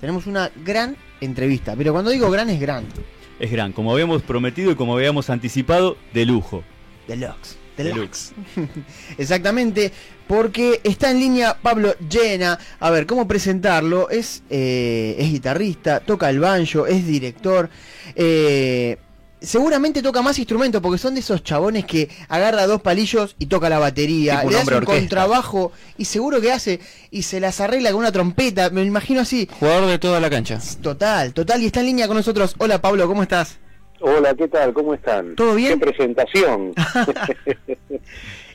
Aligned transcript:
tenemos 0.00 0.26
una 0.26 0.50
gran 0.64 0.96
entrevista. 1.20 1.74
Pero 1.76 1.92
cuando 1.92 2.10
digo 2.10 2.30
gran, 2.30 2.50
es 2.50 2.60
gran. 2.60 2.86
Es 3.38 3.50
gran, 3.50 3.72
como 3.72 3.92
habíamos 3.92 4.22
prometido 4.22 4.70
y 4.70 4.74
como 4.74 4.94
habíamos 4.94 5.30
anticipado, 5.30 5.96
de 6.12 6.24
lujo. 6.26 6.64
Deluxe. 7.06 7.56
Deluxe. 7.76 8.32
Exactamente, 9.18 9.92
porque 10.26 10.80
está 10.84 11.10
en 11.10 11.20
línea 11.20 11.56
Pablo 11.60 11.94
Llena. 12.08 12.58
A 12.78 12.90
ver, 12.90 13.06
¿cómo 13.06 13.26
presentarlo? 13.26 14.10
Es, 14.10 14.42
eh, 14.50 15.16
es 15.18 15.30
guitarrista, 15.30 16.00
toca 16.00 16.28
el 16.28 16.40
banjo, 16.40 16.86
es 16.86 17.06
director. 17.06 17.70
Eh, 18.14 18.98
seguramente 19.40 20.02
toca 20.02 20.22
más 20.22 20.38
instrumentos 20.38 20.80
porque 20.82 20.98
son 20.98 21.14
de 21.14 21.20
esos 21.20 21.42
chabones 21.42 21.84
que 21.84 22.08
agarra 22.28 22.66
dos 22.66 22.82
palillos 22.82 23.36
y 23.38 23.46
toca 23.46 23.68
la 23.68 23.78
batería, 23.78 24.36
Tipo 24.36 24.46
un 24.46 24.52
le 24.52 24.58
hace 24.60 24.76
un 24.76 24.84
contrabajo 24.84 25.72
y 25.96 26.04
seguro 26.04 26.40
que 26.40 26.52
hace 26.52 26.80
y 27.10 27.22
se 27.22 27.40
las 27.40 27.60
arregla 27.60 27.90
con 27.90 28.00
una 28.00 28.12
trompeta, 28.12 28.70
me 28.70 28.82
imagino 28.82 29.20
así. 29.20 29.48
Jugador 29.58 29.88
de 29.88 29.98
toda 29.98 30.20
la 30.20 30.30
cancha. 30.30 30.58
Total, 30.82 31.32
total 31.32 31.62
y 31.62 31.66
está 31.66 31.80
en 31.80 31.86
línea 31.86 32.06
con 32.06 32.16
nosotros. 32.16 32.54
Hola 32.58 32.80
Pablo, 32.80 33.06
¿cómo 33.06 33.22
estás? 33.22 33.58
Hola, 34.00 34.34
¿qué 34.34 34.48
tal? 34.48 34.72
¿Cómo 34.72 34.94
están? 34.94 35.34
¿Todo 35.34 35.54
bien? 35.54 35.78
¿Qué 35.78 35.86
presentación? 35.86 36.72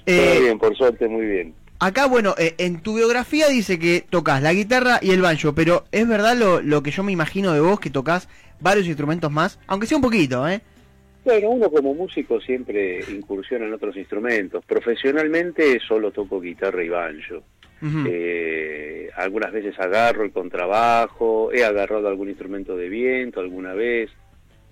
Eh, 0.08 0.34
Todo 0.36 0.42
bien, 0.44 0.60
por 0.60 0.78
suerte, 0.78 1.08
muy 1.08 1.26
bien. 1.26 1.56
Acá, 1.80 2.06
bueno, 2.06 2.36
eh, 2.38 2.54
en 2.60 2.80
tu 2.82 2.94
biografía 2.96 3.48
dice 3.48 3.80
que 3.80 4.06
tocas 4.08 4.40
la 4.44 4.54
guitarra 4.54 5.00
y 5.02 5.10
el 5.10 5.22
banjo, 5.24 5.54
pero 5.56 5.86
¿es 5.92 6.08
verdad 6.08 6.36
lo, 6.38 6.62
lo 6.62 6.84
que 6.84 6.92
yo 6.92 7.02
me 7.02 7.12
imagino 7.12 7.54
de 7.54 7.60
vos, 7.60 7.80
que 7.80 7.90
tocas 7.90 8.30
varios 8.60 8.86
instrumentos 8.86 9.32
más? 9.32 9.58
Aunque 9.66 9.88
sea 9.88 9.98
un 9.98 10.04
poquito, 10.04 10.48
¿eh? 10.48 10.62
Bueno, 11.26 11.50
uno 11.50 11.70
como 11.72 11.94
músico 11.96 12.40
siempre 12.40 13.00
incursiona 13.10 13.66
en 13.66 13.74
otros 13.74 13.98
instrumentos. 13.98 14.64
Profesionalmente 14.64 15.80
solo 15.86 16.12
toco 16.12 16.40
guitarra 16.40 16.84
y 16.84 16.90
banjo. 16.90 17.44
Eh, 18.08 19.10
algunas 19.16 19.52
veces 19.52 19.78
agarro 19.80 20.24
el 20.24 20.32
contrabajo, 20.32 21.52
he 21.52 21.64
agarrado 21.64 22.08
algún 22.08 22.30
instrumento 22.30 22.76
de 22.78 22.90
viento 22.90 23.40
alguna 23.42 23.74
vez, 23.74 24.10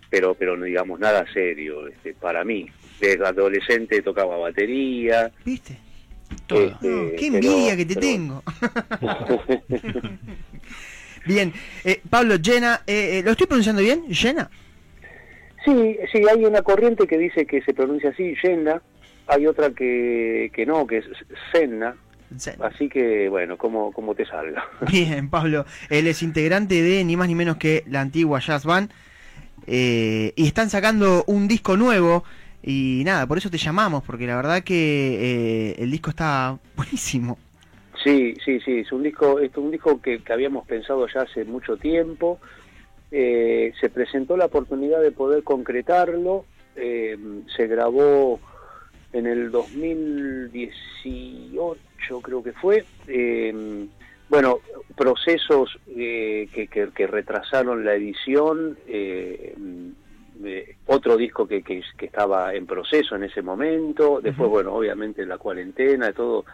pero 0.09 0.33
pero 0.35 0.55
no 0.57 0.65
digamos 0.65 0.99
nada 0.99 1.25
serio 1.33 1.87
este, 1.87 2.13
para 2.13 2.43
mí. 2.43 2.67
Desde 2.99 3.25
adolescente 3.25 4.01
tocaba 4.01 4.37
batería. 4.37 5.31
¿Viste? 5.43 5.77
Todo. 6.47 6.65
este, 6.65 6.87
No, 6.87 7.09
qué 7.11 7.29
pero- 7.31 7.35
envidia 7.35 7.77
que 7.77 7.85
te 7.85 7.95
pero- 7.95 8.07
tengo. 8.07 8.43
Bien, 11.25 11.53
eh, 11.85 12.01
Pablo, 12.09 12.35
Llena, 12.35 12.81
eh, 12.85 13.19
eh, 13.19 13.21
¿lo 13.23 13.31
estoy 13.31 13.47
pronunciando 13.47 13.81
bien? 13.81 14.07
¿Llena? 14.07 14.49
Sí, 15.65 15.97
sí, 16.11 16.21
hay 16.29 16.43
una 16.43 16.61
corriente 16.61 17.07
que 17.07 17.17
dice 17.17 17.45
que 17.45 17.61
se 17.61 17.73
pronuncia 17.73 18.09
así, 18.09 18.35
Yenna, 18.43 18.81
hay 19.27 19.47
otra 19.47 19.69
que, 19.71 20.51
que 20.53 20.65
no, 20.65 20.85
que 20.85 20.97
es 20.97 21.05
Senna, 21.51 21.95
así 22.61 22.89
que 22.89 23.29
bueno, 23.29 23.57
como, 23.57 23.91
como 23.91 24.15
te 24.15 24.25
salga. 24.25 24.65
Bien, 24.91 25.29
Pablo, 25.29 25.65
él 25.89 26.07
es 26.07 26.21
integrante 26.21 26.81
de 26.81 27.03
ni 27.03 27.15
más 27.15 27.27
ni 27.27 27.35
menos 27.35 27.57
que 27.57 27.83
la 27.87 28.01
antigua 28.01 28.39
Jazz 28.39 28.65
Band 28.65 28.91
eh, 29.67 30.33
y 30.35 30.47
están 30.47 30.69
sacando 30.69 31.23
un 31.27 31.47
disco 31.47 31.77
nuevo 31.77 32.23
y 32.61 33.03
nada, 33.05 33.27
por 33.27 33.37
eso 33.37 33.49
te 33.49 33.57
llamamos, 33.57 34.03
porque 34.03 34.27
la 34.27 34.35
verdad 34.35 34.63
que 34.63 34.73
eh, 34.73 35.75
el 35.79 35.91
disco 35.91 36.09
está 36.09 36.57
buenísimo. 36.75 37.37
Sí, 38.03 38.35
sí, 38.43 38.59
sí, 38.59 38.79
es 38.79 38.91
un 38.91 39.03
disco, 39.03 39.39
es 39.39 39.55
un 39.55 39.71
disco 39.71 40.01
que, 40.01 40.19
que 40.19 40.33
habíamos 40.33 40.65
pensado 40.65 41.07
ya 41.07 41.21
hace 41.21 41.45
mucho 41.45 41.77
tiempo. 41.77 42.39
Eh, 43.15 43.71
se 43.79 43.91
presentó 43.91 44.35
la 44.35 44.45
oportunidad 44.47 44.99
de 44.99 45.11
poder 45.11 45.43
concretarlo. 45.43 46.45
eh, 46.75 47.15
se 47.55 47.67
grabó 47.67 48.39
en 49.11 49.27
el 49.27 49.51
2018, 49.51 51.79
creo 52.23 52.41
que 52.43 52.53
fue. 52.53 52.83
eh, 53.07 53.85
bueno, 54.29 54.57
procesos 54.97 55.77
eh, 55.95 56.49
que, 56.51 56.67
que- 56.67 56.89
que 56.89 57.05
retrasaron 57.05 57.85
la 57.85 57.93
edición. 57.93 58.75
otro 60.87 61.15
disco 61.17 61.47
que, 61.47 61.61
que, 61.63 61.81
estaba 61.99 62.53
en 62.53 62.65
proceso 62.65 63.15
en 63.15 63.23
ese 63.25 63.41
momento. 63.43 64.19
Después, 64.21 64.49
bueno, 64.49 64.73
obviamente 64.73 65.25
la 65.25 65.37
cuarentena, 65.37 66.11
todo 66.13 66.45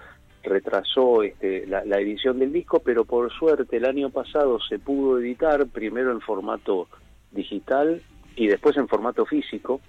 retrasó 0.43 1.23
este, 1.23 1.65
la, 1.67 1.83
la 1.85 1.99
edición 1.99 2.39
del 2.39 2.51
disco, 2.53 2.79
pero 2.83 3.05
por 3.05 3.31
suerte 3.31 3.77
el 3.77 3.85
año 3.85 4.09
pasado 4.09 4.59
se 4.59 4.79
pudo 4.79 5.19
editar 5.19 5.65
primero 5.67 6.11
en 6.11 6.21
formato 6.21 6.87
digital 7.31 8.01
y 8.35 8.47
después 8.47 8.77
en 8.77 8.87
formato 8.87 9.25
físico, 9.25 9.81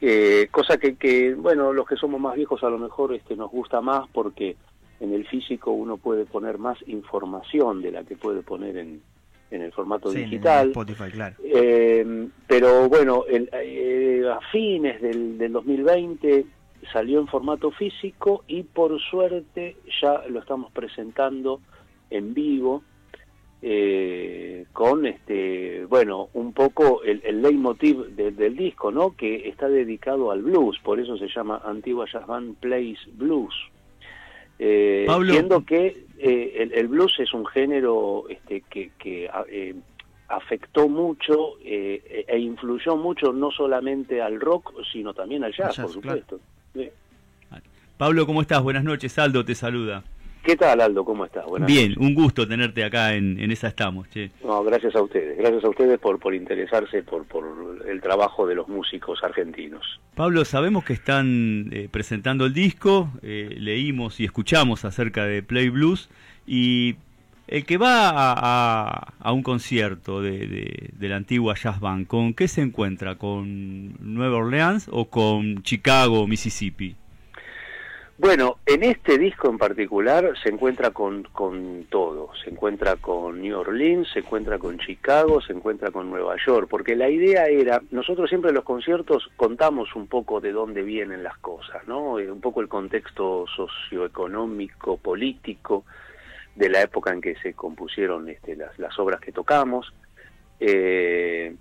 eh, 0.00 0.48
cosa 0.50 0.78
que, 0.78 0.96
que, 0.96 1.34
bueno, 1.34 1.72
los 1.72 1.86
que 1.86 1.96
somos 1.96 2.20
más 2.20 2.34
viejos 2.34 2.62
a 2.64 2.70
lo 2.70 2.78
mejor 2.78 3.14
este, 3.14 3.36
nos 3.36 3.50
gusta 3.50 3.80
más 3.80 4.08
porque 4.12 4.56
en 5.00 5.12
el 5.12 5.26
físico 5.26 5.72
uno 5.72 5.96
puede 5.96 6.24
poner 6.24 6.58
más 6.58 6.78
información 6.86 7.82
de 7.82 7.92
la 7.92 8.04
que 8.04 8.16
puede 8.16 8.42
poner 8.42 8.76
en, 8.78 9.02
en 9.50 9.62
el 9.62 9.72
formato 9.72 10.10
Sí, 10.10 10.18
en 10.22 10.24
digital. 10.30 10.68
Spotify, 10.68 11.10
claro. 11.10 11.36
Eh, 11.44 12.28
pero 12.46 12.88
bueno, 12.88 13.24
el- 13.28 13.50
eh, 13.52 14.22
a 14.30 14.38
fines 14.50 15.00
del, 15.02 15.36
del 15.38 15.52
2020 15.52 16.46
salió 16.92 17.20
en 17.20 17.26
formato 17.26 17.70
físico 17.70 18.44
y 18.48 18.62
por 18.62 19.00
suerte 19.00 19.76
ya 20.00 20.22
lo 20.28 20.40
estamos 20.40 20.72
presentando 20.72 21.60
en 22.10 22.34
vivo 22.34 22.82
eh, 23.62 24.64
con 24.72 25.04
este 25.06 25.84
bueno 25.84 26.30
un 26.32 26.52
poco 26.54 27.02
el, 27.02 27.20
el 27.24 27.42
leitmotiv 27.42 28.06
de- 28.16 28.30
del 28.30 28.56
disco 28.56 28.90
no 28.90 29.14
que 29.14 29.48
está 29.48 29.68
dedicado 29.68 30.30
al 30.30 30.40
blues 30.42 30.78
por 30.82 30.98
eso 30.98 31.18
se 31.18 31.28
llama 31.28 31.60
Antigua 31.64 32.06
Jazz 32.10 32.26
Band 32.26 32.56
Plays 32.56 32.98
Blues 33.18 33.54
eh, 34.58 35.04
Pablo. 35.06 35.30
siendo 35.32 35.64
que 35.64 36.04
eh, 36.18 36.52
el, 36.56 36.72
el 36.72 36.88
blues 36.88 37.14
es 37.18 37.32
un 37.34 37.44
género 37.46 38.24
este, 38.30 38.62
que, 38.62 38.92
que 38.98 39.28
a- 39.28 39.44
eh, 39.50 39.74
afectó 40.28 40.88
mucho 40.88 41.58
eh, 41.62 42.24
e 42.28 42.38
influyó 42.38 42.96
mucho 42.96 43.32
no 43.32 43.50
solamente 43.50 44.22
al 44.22 44.40
rock 44.40 44.72
sino 44.90 45.12
también 45.12 45.44
al 45.44 45.52
jazz, 45.52 45.76
por 45.76 46.00
claro. 46.00 46.18
Sí. 46.74 46.88
Pablo, 47.96 48.26
¿cómo 48.26 48.40
estás? 48.40 48.62
Buenas 48.62 48.84
noches, 48.84 49.18
Aldo 49.18 49.44
te 49.44 49.54
saluda. 49.54 50.02
¿Qué 50.42 50.56
tal 50.56 50.80
Aldo? 50.80 51.04
¿Cómo 51.04 51.26
estás? 51.26 51.44
Buenas 51.44 51.66
Bien, 51.66 51.90
noches. 51.90 52.06
un 52.06 52.14
gusto 52.14 52.48
tenerte 52.48 52.82
acá 52.82 53.14
en, 53.14 53.38
en 53.38 53.50
esa 53.50 53.68
estamos, 53.68 54.08
che. 54.08 54.30
No, 54.42 54.64
gracias 54.64 54.96
a 54.96 55.02
ustedes, 55.02 55.36
gracias 55.36 55.62
a 55.64 55.68
ustedes 55.68 55.98
por, 55.98 56.18
por 56.18 56.34
interesarse 56.34 57.02
por, 57.02 57.26
por 57.26 57.44
el 57.86 58.00
trabajo 58.00 58.46
de 58.46 58.54
los 58.54 58.66
músicos 58.66 59.22
argentinos. 59.22 60.00
Pablo, 60.14 60.46
sabemos 60.46 60.82
que 60.84 60.94
están 60.94 61.68
eh, 61.72 61.88
presentando 61.90 62.46
el 62.46 62.54
disco, 62.54 63.10
eh, 63.20 63.54
leímos 63.58 64.18
y 64.18 64.24
escuchamos 64.24 64.86
acerca 64.86 65.26
de 65.26 65.42
Play 65.42 65.68
Blues 65.68 66.08
y 66.46 66.96
el 67.50 67.66
que 67.66 67.76
va 67.78 68.08
a, 68.10 69.12
a- 69.20 69.32
un 69.32 69.42
concierto 69.42 70.22
de 70.22 70.90
la 71.00 71.16
antigua 71.16 71.54
Jazz 71.54 71.80
Band, 71.80 72.06
¿con 72.06 72.32
qué 72.34 72.48
se 72.48 72.62
encuentra? 72.62 73.16
¿Con 73.16 73.94
Nueva 74.14 74.38
Orleans 74.38 74.88
o 74.90 75.06
con 75.10 75.62
Chicago, 75.62 76.26
Mississippi? 76.26 76.96
Bueno, 78.18 78.58
en 78.66 78.84
este 78.84 79.16
disco 79.16 79.48
en 79.48 79.56
particular 79.56 80.34
se 80.42 80.50
encuentra 80.50 80.90
con, 80.90 81.22
con 81.32 81.86
todo, 81.88 82.28
se 82.44 82.50
encuentra 82.50 82.96
con 82.96 83.40
New 83.40 83.58
Orleans, 83.58 84.08
se 84.12 84.18
encuentra 84.18 84.58
con 84.58 84.78
Chicago, 84.78 85.40
se 85.40 85.54
encuentra 85.54 85.90
con 85.90 86.10
Nueva 86.10 86.36
York, 86.46 86.68
porque 86.70 86.94
la 86.96 87.08
idea 87.08 87.46
era, 87.46 87.80
nosotros 87.90 88.28
siempre 88.28 88.50
en 88.50 88.56
los 88.56 88.64
conciertos 88.64 89.26
contamos 89.36 89.96
un 89.96 90.06
poco 90.06 90.38
de 90.42 90.52
dónde 90.52 90.82
vienen 90.82 91.22
las 91.22 91.38
cosas, 91.38 91.88
¿no? 91.88 92.18
Eh, 92.18 92.30
Un 92.30 92.42
poco 92.42 92.60
el 92.60 92.68
contexto 92.68 93.46
socioeconómico, 93.56 94.98
político 94.98 95.84
de 96.54 96.68
la 96.68 96.82
época 96.82 97.12
en 97.12 97.20
que 97.20 97.36
se 97.36 97.54
compusieron 97.54 98.28
este, 98.28 98.56
las, 98.56 98.98
obras 98.98 99.20
que 99.20 99.32
tocamos. 99.32 99.92
Eh, 100.58 101.54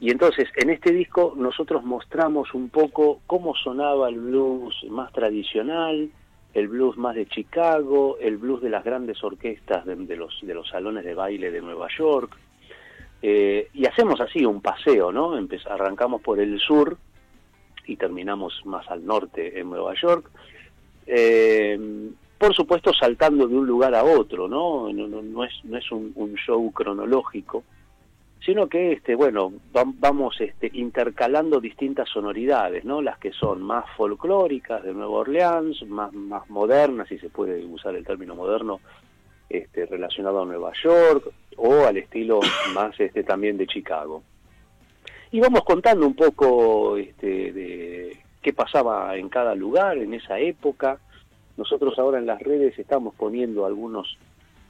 y 0.00 0.10
entonces, 0.10 0.48
en 0.56 0.70
este 0.70 0.92
disco 0.92 1.34
nosotros 1.36 1.82
mostramos 1.84 2.52
un 2.54 2.68
poco 2.68 3.20
cómo 3.26 3.54
sonaba 3.54 4.08
el 4.08 4.20
blues 4.20 4.84
más 4.90 5.12
tradicional, 5.12 6.10
el 6.52 6.68
blues 6.68 6.96
más 6.96 7.14
de 7.16 7.26
Chicago, 7.26 8.16
el 8.20 8.36
blues 8.36 8.62
de 8.62 8.70
las 8.70 8.84
grandes 8.84 9.22
orquestas 9.24 9.84
de, 9.86 10.16
los, 10.16 10.38
de 10.42 10.54
los 10.54 10.68
salones 10.68 11.04
de 11.04 11.14
baile 11.14 11.50
de 11.50 11.60
Nueva 11.60 11.88
York. 11.96 12.36
Eh, 13.22 13.68
y 13.72 13.86
hacemos 13.86 14.20
así 14.20 14.44
un 14.44 14.60
paseo, 14.60 15.10
¿no? 15.10 15.38
Empe- 15.38 15.66
arrancamos 15.68 16.20
por 16.20 16.38
el 16.38 16.60
sur 16.60 16.98
y 17.86 17.96
terminamos 17.96 18.60
más 18.66 18.88
al 18.90 19.04
norte 19.04 19.58
en 19.58 19.70
Nueva 19.70 19.94
York. 20.00 20.30
Eh, 21.06 22.10
por 22.38 22.54
supuesto, 22.54 22.92
saltando 22.92 23.46
de 23.46 23.54
un 23.56 23.66
lugar 23.66 23.94
a 23.94 24.04
otro, 24.04 24.48
¿no? 24.48 24.92
No, 24.92 25.06
no- 25.08 25.44
es, 25.44 25.52
no 25.64 25.78
es 25.78 25.90
un- 25.92 26.12
un 26.16 26.34
show 26.36 26.70
cronológico 26.72 27.64
sino 28.44 28.68
que 28.68 28.92
este 28.92 29.14
bueno 29.14 29.54
va- 29.74 29.84
vamos 29.86 30.38
este 30.38 30.68
intercalando 30.74 31.60
distintas 31.62 32.10
sonoridades 32.10 32.84
no 32.84 33.00
las 33.00 33.16
que 33.18 33.32
son 33.32 33.62
más 33.62 33.86
folclóricas 33.96 34.82
de 34.82 34.92
Nueva 34.92 35.12
Orleans 35.20 35.82
más 35.86 36.12
más 36.12 36.50
modernas 36.50 37.08
si 37.08 37.16
se 37.18 37.30
puede 37.30 37.64
usar 37.64 37.94
el 37.96 38.04
término 38.04 38.34
moderno 38.34 38.80
este 39.48 39.86
relacionado 39.86 40.42
a 40.42 40.44
Nueva 40.44 40.72
York 40.82 41.30
o 41.56 41.86
al 41.86 41.96
estilo 41.96 42.40
más 42.74 43.00
este 43.00 43.22
también 43.24 43.56
de 43.56 43.66
Chicago 43.66 44.22
y 45.30 45.40
vamos 45.40 45.64
contando 45.64 46.06
un 46.06 46.14
poco 46.14 46.98
este 46.98 47.50
de 47.50 48.18
qué 48.42 48.52
pasaba 48.52 49.16
en 49.16 49.30
cada 49.30 49.54
lugar 49.54 49.96
en 49.96 50.12
esa 50.12 50.38
época 50.38 50.98
nosotros 51.56 51.98
ahora 51.98 52.18
en 52.18 52.26
las 52.26 52.40
redes 52.40 52.78
estamos 52.78 53.14
poniendo 53.14 53.66
algunos 53.66 54.18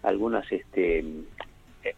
algunas 0.02 0.50
este 0.52 1.04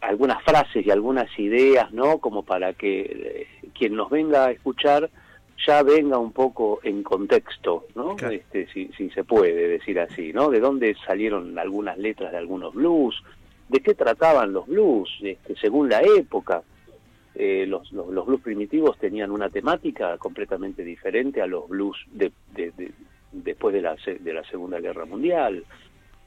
algunas 0.01 0.43
frases 0.43 0.85
y 0.85 0.91
algunas 0.91 1.27
ideas, 1.39 1.91
¿no? 1.93 2.19
Como 2.19 2.43
para 2.43 2.73
que 2.73 3.47
quien 3.73 3.95
nos 3.95 4.09
venga 4.09 4.45
a 4.45 4.51
escuchar 4.51 5.09
ya 5.65 5.81
venga 5.83 6.17
un 6.17 6.31
poco 6.31 6.79
en 6.83 7.03
contexto, 7.03 7.85
¿no? 7.95 8.15
Este, 8.17 8.67
si, 8.67 8.89
si 8.97 9.09
se 9.09 9.23
puede 9.23 9.67
decir 9.67 9.99
así, 9.99 10.31
¿no? 10.33 10.49
De 10.49 10.59
dónde 10.59 10.95
salieron 11.05 11.57
algunas 11.57 11.97
letras 11.97 12.31
de 12.31 12.37
algunos 12.37 12.73
blues, 12.73 13.21
de 13.69 13.79
qué 13.79 13.93
trataban 13.93 14.53
los 14.53 14.67
blues, 14.67 15.09
este, 15.21 15.55
según 15.55 15.89
la 15.89 16.01
época. 16.01 16.63
Eh, 17.39 17.65
los, 17.67 17.91
los, 17.91 18.25
blues 18.25 18.41
primitivos 18.41 18.97
tenían 18.97 19.29
una 19.29 19.49
temática 19.49 20.17
completamente 20.17 20.83
diferente 20.83 21.39
a 21.39 21.45
los 21.45 21.69
blues 21.69 21.95
de, 22.11 22.31
después 23.31 23.73
de 23.73 23.81
la, 23.81 23.95
de 24.19 24.33
la 24.33 24.43
Segunda 24.49 24.79
Guerra 24.79 25.05
Mundial. 25.05 25.63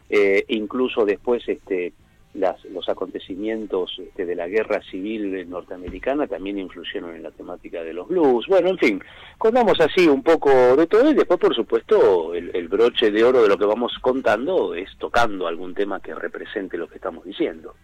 Eh, 0.08 0.44
incluso 0.48 1.04
después 1.04 1.48
este, 1.48 1.92
las, 2.34 2.64
los 2.66 2.88
acontecimientos 2.88 3.98
este, 3.98 4.24
de 4.24 4.36
la 4.36 4.46
guerra 4.46 4.80
civil 4.90 5.48
norteamericana 5.48 6.26
también 6.26 6.58
influyeron 6.58 7.14
en 7.16 7.22
la 7.22 7.30
temática 7.30 7.82
de 7.82 7.92
los 7.92 8.08
blues. 8.08 8.46
Bueno, 8.46 8.68
en 8.68 8.78
fin, 8.78 9.02
contamos 9.36 9.80
así 9.80 10.06
un 10.06 10.22
poco 10.22 10.50
de 10.76 10.86
todo 10.86 11.10
y 11.10 11.14
después, 11.14 11.40
por 11.40 11.54
supuesto, 11.54 12.34
el, 12.34 12.68
broche 12.68 13.10
de 13.10 13.24
oro 13.24 13.42
de 13.42 13.48
lo 13.48 13.58
que 13.58 13.64
vamos 13.64 13.92
contando 14.00 14.74
es 14.74 14.88
tocando 14.98 15.48
algún 15.48 15.74
tema 15.74 16.00
que 16.00 16.14
represente 16.14 16.78
lo 16.78 16.88
que 16.88 16.96
estamos 16.96 17.24
diciendo. 17.24 17.74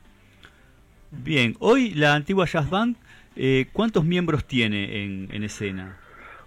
Bien, 1.11 1.57
hoy 1.59 1.91
la 1.95 2.15
antigua 2.15 2.47
Jazz 2.47 2.71
Band, 2.71 2.97
eh, 3.35 3.67
¿cuántos 3.73 4.05
miembros 4.05 4.45
tiene 4.45 5.05
en, 5.05 5.43
escena? 5.43 5.99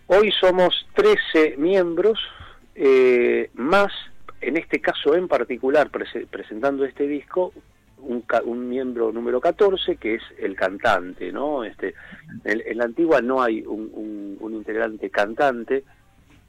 Hoy 0.08 0.32
somos 0.40 0.88
13 0.96 1.58
miembros, 1.58 2.18
eh, 2.76 3.50
más 3.54 3.92
en 4.42 4.58
este 4.58 4.80
caso 4.80 5.16
en 5.16 5.28
particular, 5.28 5.90
presentando 5.90 6.86
este 6.86 7.08
disco, 7.08 7.54
un, 7.98 8.70
miembro 8.70 9.12
número 9.12 9.42
14 9.42 9.98
que 9.98 10.16
es 10.16 10.24
el 10.38 10.56
cantante, 10.56 11.32
¿no? 11.32 11.64
Este, 11.64 11.94
en, 12.46 12.78
la 12.78 12.86
antigua 12.86 13.22
no 13.22 13.42
hay 13.42 13.62
un, 13.62 14.38
un, 14.40 14.54
integrante 14.54 15.10
cantante 15.10 15.84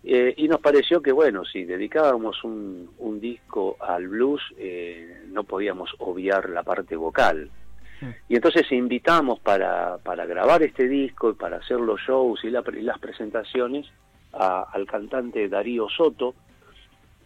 eh, 0.04 0.34
y 0.36 0.48
nos 0.48 0.60
pareció 0.60 1.02
que, 1.02 1.12
bueno, 1.12 1.44
si 1.44 1.64
dedicábamos 1.64 2.44
un, 2.44 2.90
un 2.98 3.20
disco 3.20 3.76
al 3.80 4.08
blues, 4.08 4.42
eh, 4.58 5.22
no 5.28 5.44
podíamos 5.44 5.90
obviar 5.98 6.48
la 6.50 6.62
parte 6.62 6.96
vocal. 6.96 7.50
Y 8.30 8.36
entonces 8.36 8.70
invitamos 8.72 9.40
para, 9.40 9.98
para 9.98 10.24
grabar 10.24 10.62
este 10.62 10.88
disco 10.88 11.30
y 11.30 11.34
para 11.34 11.58
hacer 11.58 11.78
los 11.78 12.00
shows 12.00 12.42
y, 12.44 12.50
las 12.50 12.98
presentaciones 12.98 13.86
al 14.32 14.86
cantante 14.86 15.48
Darío 15.48 15.88
Soto, 15.88 16.34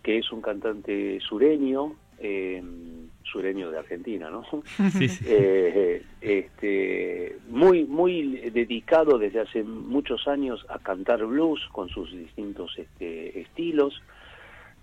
que 0.02 0.18
es 0.18 0.32
un 0.32 0.40
cantante 0.40 1.18
sureño, 1.20 1.94
eh, 2.18 2.62
sureño 3.22 3.70
de 3.70 3.78
Argentina, 3.78 4.30
¿no? 4.30 4.44
Eh, 5.26 6.02
este, 6.20 7.38
muy, 7.48 7.84
muy 7.84 8.50
dedicado 8.50 9.18
desde 9.18 9.40
hace 9.40 9.62
muchos 9.62 10.26
años 10.28 10.64
a 10.68 10.78
cantar 10.78 11.24
blues 11.24 11.60
con 11.72 11.88
sus 11.88 12.10
distintos 12.12 12.72
este, 12.78 13.40
estilos. 13.40 14.02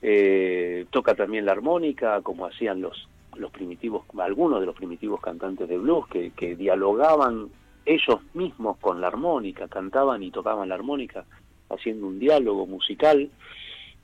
Eh, 0.01 0.85
toca 0.89 1.13
también 1.15 1.45
la 1.45 1.51
armónica, 1.51 2.21
como 2.21 2.47
hacían 2.47 2.81
los, 2.81 3.07
los 3.35 3.51
primitivos, 3.51 4.03
algunos 4.19 4.59
de 4.59 4.65
los 4.65 4.75
primitivos 4.75 5.21
cantantes 5.21 5.69
de 5.69 5.77
blues, 5.77 6.07
que, 6.07 6.31
que 6.31 6.55
dialogaban 6.55 7.49
ellos 7.85 8.19
mismos 8.33 8.77
con 8.77 9.01
la 9.01 9.07
armónica, 9.07 9.67
cantaban 9.67 10.23
y 10.23 10.31
tocaban 10.31 10.69
la 10.69 10.75
armónica, 10.75 11.25
haciendo 11.73 12.07
un 12.07 12.19
diálogo 12.19 12.65
musical. 12.65 13.29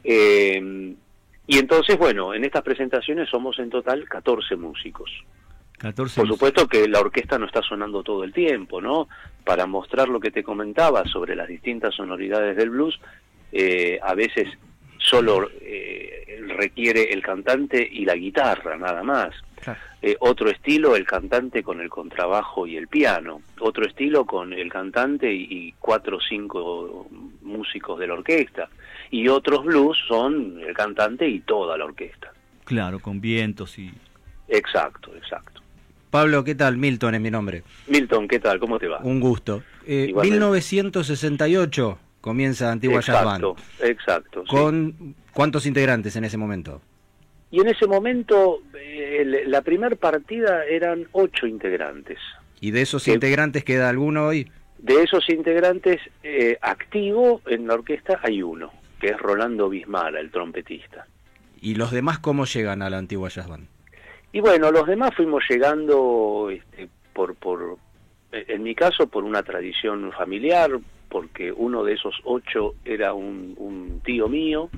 Eh, 0.03 0.95
y 1.47 1.57
entonces, 1.57 1.97
bueno, 1.97 2.33
en 2.33 2.43
estas 2.43 2.61
presentaciones 2.61 3.29
somos 3.29 3.57
en 3.59 3.69
total 3.69 4.07
14 4.07 4.57
músicos. 4.57 5.09
14 5.77 6.21
Por 6.21 6.27
supuesto 6.27 6.67
que 6.67 6.87
la 6.87 6.99
orquesta 6.99 7.39
no 7.39 7.45
está 7.45 7.61
sonando 7.61 8.03
todo 8.03 8.23
el 8.23 8.33
tiempo, 8.33 8.81
¿no? 8.81 9.07
Para 9.45 9.65
mostrar 9.65 10.09
lo 10.09 10.19
que 10.19 10.31
te 10.31 10.43
comentaba 10.43 11.05
sobre 11.05 11.35
las 11.35 11.47
distintas 11.47 11.95
sonoridades 11.95 12.57
del 12.57 12.71
blues, 12.71 12.99
eh, 13.51 13.97
a 14.01 14.13
veces 14.13 14.49
solo 14.97 15.49
eh, 15.61 16.43
requiere 16.47 17.13
el 17.13 17.21
cantante 17.21 17.87
y 17.89 18.03
la 18.03 18.15
guitarra, 18.15 18.75
nada 18.77 19.03
más. 19.03 19.33
Eh, 20.01 20.15
otro 20.19 20.49
estilo, 20.49 20.95
el 20.95 21.05
cantante 21.05 21.63
con 21.63 21.79
el 21.79 21.89
contrabajo 21.89 22.67
y 22.67 22.75
el 22.75 22.87
piano. 22.87 23.41
Otro 23.59 23.85
estilo 23.85 24.25
con 24.25 24.53
el 24.53 24.71
cantante 24.71 25.31
y 25.31 25.73
cuatro 25.79 26.17
o 26.17 26.21
cinco 26.21 27.07
músicos 27.47 27.99
de 27.99 28.07
la 28.07 28.13
orquesta 28.13 28.69
y 29.09 29.27
otros 29.27 29.65
blues 29.65 29.97
son 30.07 30.59
el 30.59 30.73
cantante 30.73 31.27
y 31.27 31.39
toda 31.39 31.77
la 31.77 31.85
orquesta. 31.85 32.31
Claro, 32.65 32.99
con 32.99 33.21
vientos 33.21 33.79
y... 33.79 33.91
Exacto, 34.47 35.15
exacto. 35.15 35.61
Pablo, 36.09 36.43
¿qué 36.43 36.55
tal? 36.55 36.77
Milton 36.77 37.15
es 37.15 37.21
mi 37.21 37.31
nombre. 37.31 37.63
Milton, 37.87 38.27
¿qué 38.27 38.39
tal? 38.39 38.59
¿Cómo 38.59 38.79
te 38.79 38.87
va? 38.87 38.99
Un 39.03 39.19
gusto. 39.19 39.63
Eh, 39.85 40.13
1968 40.13 41.99
comienza 42.21 42.71
Antigua 42.71 43.01
Jazz 43.01 43.23
Band. 43.23 43.45
Exacto. 43.81 44.43
¿Con 44.47 45.15
cuántos 45.33 45.65
integrantes 45.65 46.15
en 46.15 46.23
ese 46.23 46.37
momento? 46.37 46.81
Y 47.51 47.61
en 47.61 47.67
ese 47.67 47.87
momento, 47.87 48.61
eh, 48.77 49.43
la 49.47 49.61
primer 49.61 49.97
partida 49.97 50.65
eran 50.65 51.07
ocho 51.13 51.47
integrantes. 51.47 52.19
¿Y 52.59 52.71
de 52.71 52.81
esos 52.81 53.07
integrantes 53.07 53.63
queda 53.63 53.87
alguno 53.87 54.25
hoy? 54.25 54.51
De 54.79 55.01
esos 55.03 55.27
integrantes 55.29 55.99
eh, 56.23 56.57
activo 56.61 57.41
en 57.47 57.67
la 57.67 57.75
orquesta 57.75 58.19
hay 58.23 58.41
uno 58.41 58.71
que 58.99 59.07
es 59.07 59.17
Rolando 59.17 59.69
Bismara, 59.69 60.19
el 60.19 60.31
trompetista. 60.31 61.05
¿Y 61.61 61.75
los 61.75 61.91
demás 61.91 62.19
cómo 62.19 62.45
llegan 62.45 62.81
a 62.81 62.89
la 62.89 62.97
antigua 62.97 63.29
jazz 63.29 63.47
band? 63.47 63.67
Y 64.31 64.39
bueno, 64.39 64.71
los 64.71 64.87
demás 64.87 65.11
fuimos 65.15 65.43
llegando 65.49 66.49
este, 66.51 66.89
por, 67.13 67.35
por, 67.35 67.77
en 68.31 68.63
mi 68.63 68.75
caso, 68.75 69.07
por 69.07 69.23
una 69.23 69.43
tradición 69.43 70.11
familiar, 70.11 70.71
porque 71.09 71.51
uno 71.51 71.83
de 71.83 71.93
esos 71.93 72.15
ocho 72.23 72.75
era 72.85 73.13
un, 73.13 73.55
un 73.57 74.01
tío 74.03 74.27
mío, 74.27 74.69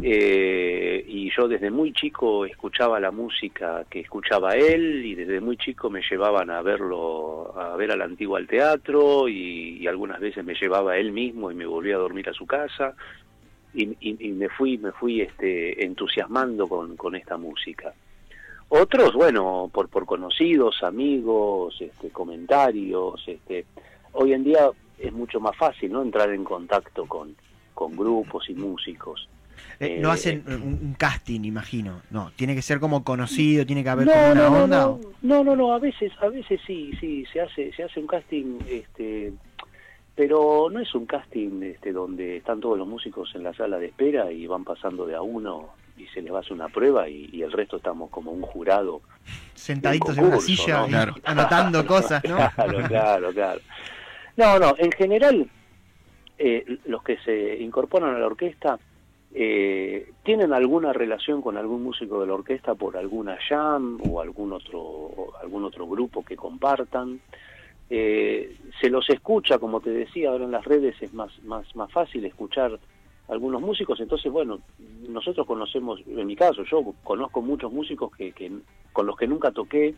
eh, 0.00 1.04
y 1.08 1.28
yo 1.36 1.48
desde 1.48 1.72
muy 1.72 1.92
chico 1.92 2.44
escuchaba 2.46 3.00
la 3.00 3.10
música 3.10 3.84
que 3.90 3.98
escuchaba 4.00 4.52
él 4.52 5.04
y 5.04 5.16
desde 5.16 5.40
muy 5.40 5.56
chico 5.56 5.90
me 5.90 6.02
llevaban 6.08 6.50
a 6.50 6.62
verlo 6.62 7.52
a 7.58 7.74
ver 7.74 7.90
al 7.90 8.02
antiguo 8.02 8.36
al 8.36 8.46
teatro 8.46 9.28
y, 9.28 9.78
y, 9.80 9.86
algunas 9.88 10.20
veces 10.20 10.44
me 10.44 10.54
llevaba 10.54 10.96
él 10.96 11.10
mismo 11.10 11.50
y 11.50 11.56
me 11.56 11.66
volvía 11.66 11.96
a 11.96 11.98
dormir 11.98 12.28
a 12.28 12.32
su 12.32 12.46
casa. 12.46 12.94
Y, 13.74 13.86
me 14.34 14.48
fui 14.48 14.78
me 14.78 14.92
fui 14.92 15.20
este 15.20 15.84
entusiasmando 15.84 16.68
con, 16.68 16.96
con 16.96 17.16
esta 17.16 17.36
música. 17.36 17.92
Otros 18.68 19.14
bueno 19.14 19.68
por 19.72 19.88
por 19.88 20.06
conocidos 20.06 20.82
amigos 20.84 21.76
este 21.80 22.10
comentarios 22.10 23.22
este 23.26 23.66
hoy 24.12 24.32
en 24.32 24.44
día 24.44 24.70
es 24.98 25.12
mucho 25.12 25.40
más 25.40 25.56
fácil 25.56 25.92
no 25.92 26.02
entrar 26.02 26.30
en 26.30 26.44
contacto 26.44 27.06
con 27.06 27.36
con 27.74 27.96
grupos 27.96 28.48
y 28.48 28.54
músicos 28.54 29.28
eh, 29.80 29.98
no 30.00 30.10
hacen 30.10 30.42
un, 30.46 30.94
casting, 30.98 31.42
imagino. 31.44 32.02
No, 32.10 32.32
tiene 32.34 32.54
que 32.54 32.62
ser 32.62 32.80
como 32.80 33.04
conocido, 33.04 33.64
tiene 33.64 33.84
que 33.84 33.88
haber 33.90 34.08
como 34.08 34.32
una 34.32 34.48
onda. 34.48 34.80
No, 34.80 35.00
no, 35.22 35.44
no, 35.44 35.56
no, 35.56 35.72
a 35.72 35.78
veces, 35.78 36.12
a 36.20 36.28
veces 36.28 36.60
sí, 36.66 36.90
sí, 36.98 37.24
se 37.32 37.40
hace, 37.40 37.72
se 37.72 37.84
hace 37.84 38.00
un 38.00 38.08
casting, 38.08 38.58
este, 38.68 39.32
pero 40.16 40.68
no 40.68 40.80
es 40.80 40.92
un 40.96 41.06
casting 41.06 41.62
este, 41.62 41.92
donde 41.92 42.38
están 42.38 42.58
todos 42.58 42.76
los 42.76 42.88
músicos 42.88 43.32
en 43.36 43.44
la 43.44 43.54
sala 43.54 43.78
de 43.78 43.86
espera 43.86 44.32
y 44.32 44.48
van 44.48 44.64
pasando 44.64 45.06
de 45.06 45.14
a 45.14 45.22
uno 45.22 45.68
y 45.96 46.06
se 46.08 46.22
les 46.22 46.32
va 46.32 46.38
a 46.38 46.40
hacer 46.40 46.54
una 46.54 46.68
prueba 46.68 47.08
y, 47.08 47.42
el 47.42 47.52
resto 47.52 47.76
estamos 47.76 48.10
como 48.10 48.32
un 48.32 48.42
jurado. 48.42 49.00
Sentaditos 49.54 50.18
en 50.18 50.24
una 50.24 50.40
silla, 50.40 50.86
anotando 51.24 51.86
cosas, 51.86 52.22
¿no? 52.24 52.36
Claro, 52.36 52.82
claro, 52.88 53.32
claro. 53.32 53.60
No, 54.36 54.58
no, 54.58 54.74
en 54.76 54.90
general 54.90 55.48
eh, 56.36 56.78
los 56.86 57.02
que 57.02 57.18
se 57.18 57.56
incorporan 57.62 58.14
a 58.14 58.18
la 58.18 58.26
orquesta 58.26 58.78
eh, 59.34 60.12
tienen 60.22 60.52
alguna 60.52 60.92
relación 60.92 61.42
con 61.42 61.56
algún 61.56 61.82
músico 61.82 62.20
de 62.20 62.26
la 62.26 62.34
orquesta 62.34 62.74
por 62.74 62.96
alguna 62.96 63.38
jam 63.48 64.00
o 64.02 64.20
algún 64.20 64.52
otro, 64.52 65.10
algún 65.40 65.64
otro 65.64 65.86
grupo 65.86 66.24
que 66.24 66.36
compartan. 66.36 67.20
Eh, 67.90 68.56
se 68.80 68.90
los 68.90 69.08
escucha, 69.08 69.58
como 69.58 69.80
te 69.80 69.90
decía, 69.90 70.30
ahora 70.30 70.44
en 70.44 70.50
las 70.50 70.64
redes 70.64 70.94
es 71.00 71.12
más, 71.14 71.30
más, 71.44 71.74
más 71.74 71.90
fácil 71.90 72.24
escuchar 72.24 72.78
algunos 73.28 73.60
músicos, 73.60 74.00
entonces 74.00 74.32
bueno, 74.32 74.60
nosotros 75.06 75.46
conocemos, 75.46 76.00
en 76.06 76.26
mi 76.26 76.34
caso, 76.34 76.64
yo 76.64 76.82
conozco 77.04 77.42
muchos 77.42 77.70
músicos 77.70 78.10
que, 78.16 78.32
que 78.32 78.50
con 78.92 79.06
los 79.06 79.16
que 79.16 79.26
nunca 79.26 79.52
toqué, 79.52 79.94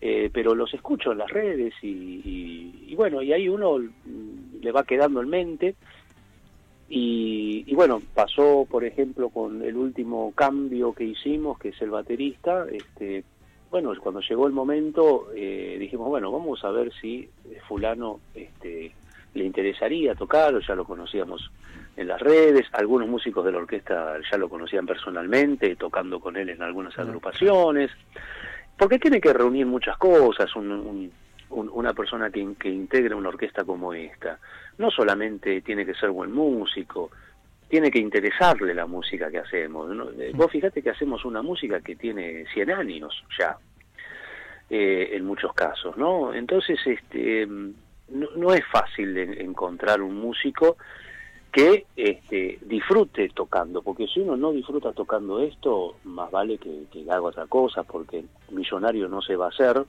eh, 0.00 0.30
pero 0.32 0.54
los 0.54 0.74
escucho 0.74 1.12
en 1.12 1.18
las 1.18 1.30
redes 1.30 1.72
y, 1.80 2.94
bueno, 2.96 3.22
y 3.22 3.32
ahí 3.32 3.48
uno 3.48 3.78
le 3.78 4.72
va 4.72 4.84
quedando 4.84 5.22
en 5.22 5.28
mente 5.28 5.76
y, 6.88 7.64
y, 7.66 7.74
bueno, 7.74 8.00
pasó 8.14 8.66
por 8.70 8.84
ejemplo 8.84 9.30
con 9.30 9.62
el 9.62 9.76
último 9.76 10.32
cambio 10.34 10.92
que 10.92 11.04
hicimos, 11.04 11.58
que 11.58 11.70
es 11.70 11.82
el 11.82 11.90
baterista, 11.90 12.66
este, 12.70 13.24
bueno, 13.70 13.92
cuando 14.00 14.20
llegó 14.20 14.46
el 14.46 14.52
momento 14.52 15.28
eh, 15.34 15.76
dijimos, 15.78 16.08
bueno, 16.08 16.30
vamos 16.30 16.64
a 16.64 16.70
ver 16.70 16.92
si 17.00 17.28
fulano 17.68 18.20
este, 18.34 18.92
le 19.34 19.44
interesaría 19.44 20.14
tocar, 20.14 20.54
o 20.54 20.60
ya 20.60 20.74
lo 20.74 20.84
conocíamos 20.84 21.50
en 21.96 22.08
las 22.08 22.20
redes, 22.20 22.66
algunos 22.72 23.08
músicos 23.08 23.44
de 23.44 23.52
la 23.52 23.58
orquesta 23.58 24.18
ya 24.30 24.38
lo 24.38 24.48
conocían 24.48 24.86
personalmente, 24.86 25.76
tocando 25.76 26.20
con 26.20 26.36
él 26.36 26.50
en 26.50 26.62
algunas 26.62 26.96
agrupaciones. 26.98 27.90
porque 28.78 28.98
tiene 28.98 29.20
que 29.20 29.32
reunir 29.32 29.66
muchas 29.66 29.96
cosas 29.96 30.50
una 31.48 31.92
persona 31.94 32.30
que, 32.30 32.54
que 32.58 32.68
integre 32.68 33.14
una 33.14 33.30
orquesta 33.30 33.64
como 33.64 33.94
esta. 33.94 34.38
No 34.78 34.90
solamente 34.90 35.60
tiene 35.62 35.86
que 35.86 35.94
ser 35.94 36.10
buen 36.10 36.32
músico, 36.32 37.10
tiene 37.68 37.90
que 37.90 37.98
interesarle 37.98 38.74
la 38.74 38.86
música 38.86 39.30
que 39.30 39.38
hacemos. 39.38 39.90
Eh, 40.18 40.32
vos 40.34 40.50
fíjate 40.50 40.82
que 40.82 40.90
hacemos 40.90 41.24
una 41.24 41.42
música 41.42 41.80
que 41.80 41.96
tiene 41.96 42.44
100 42.52 42.70
años 42.70 43.24
ya, 43.38 43.56
eh, 44.70 45.10
en 45.12 45.24
muchos 45.24 45.52
casos, 45.52 45.96
¿no? 45.96 46.32
Entonces, 46.32 46.78
este, 46.86 47.46
no, 48.08 48.52
es 48.52 48.64
fácil 48.66 49.16
encontrar 49.18 50.00
un 50.00 50.16
músico 50.16 50.76
que 51.50 51.86
este, 51.96 52.58
disfrute 52.62 53.30
tocando, 53.30 53.82
porque 53.82 54.06
si 54.06 54.20
uno 54.20 54.36
no 54.36 54.52
disfruta 54.52 54.92
tocando 54.92 55.40
esto, 55.40 55.96
más 56.04 56.30
vale 56.30 56.58
que, 56.58 56.86
haga 57.10 57.22
otra 57.22 57.46
cosa, 57.46 57.82
porque 57.82 58.24
millonario 58.50 59.08
no 59.08 59.22
se 59.22 59.36
va 59.36 59.46
a 59.46 59.48
hacer. 59.48 59.84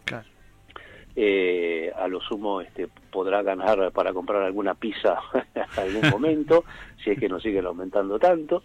Eh, 1.19 1.91
a 1.95 2.07
lo 2.07 2.21
sumo 2.21 2.61
este, 2.61 2.87
podrá 3.11 3.41
ganar 3.41 3.91
para 3.91 4.13
comprar 4.13 4.43
alguna 4.43 4.75
pizza 4.75 5.17
en 5.55 5.63
algún 5.75 6.11
momento, 6.11 6.63
si 7.03 7.09
es 7.09 7.19
que 7.19 7.27
no 7.27 7.39
siguen 7.39 7.65
aumentando 7.65 8.19
tanto. 8.19 8.61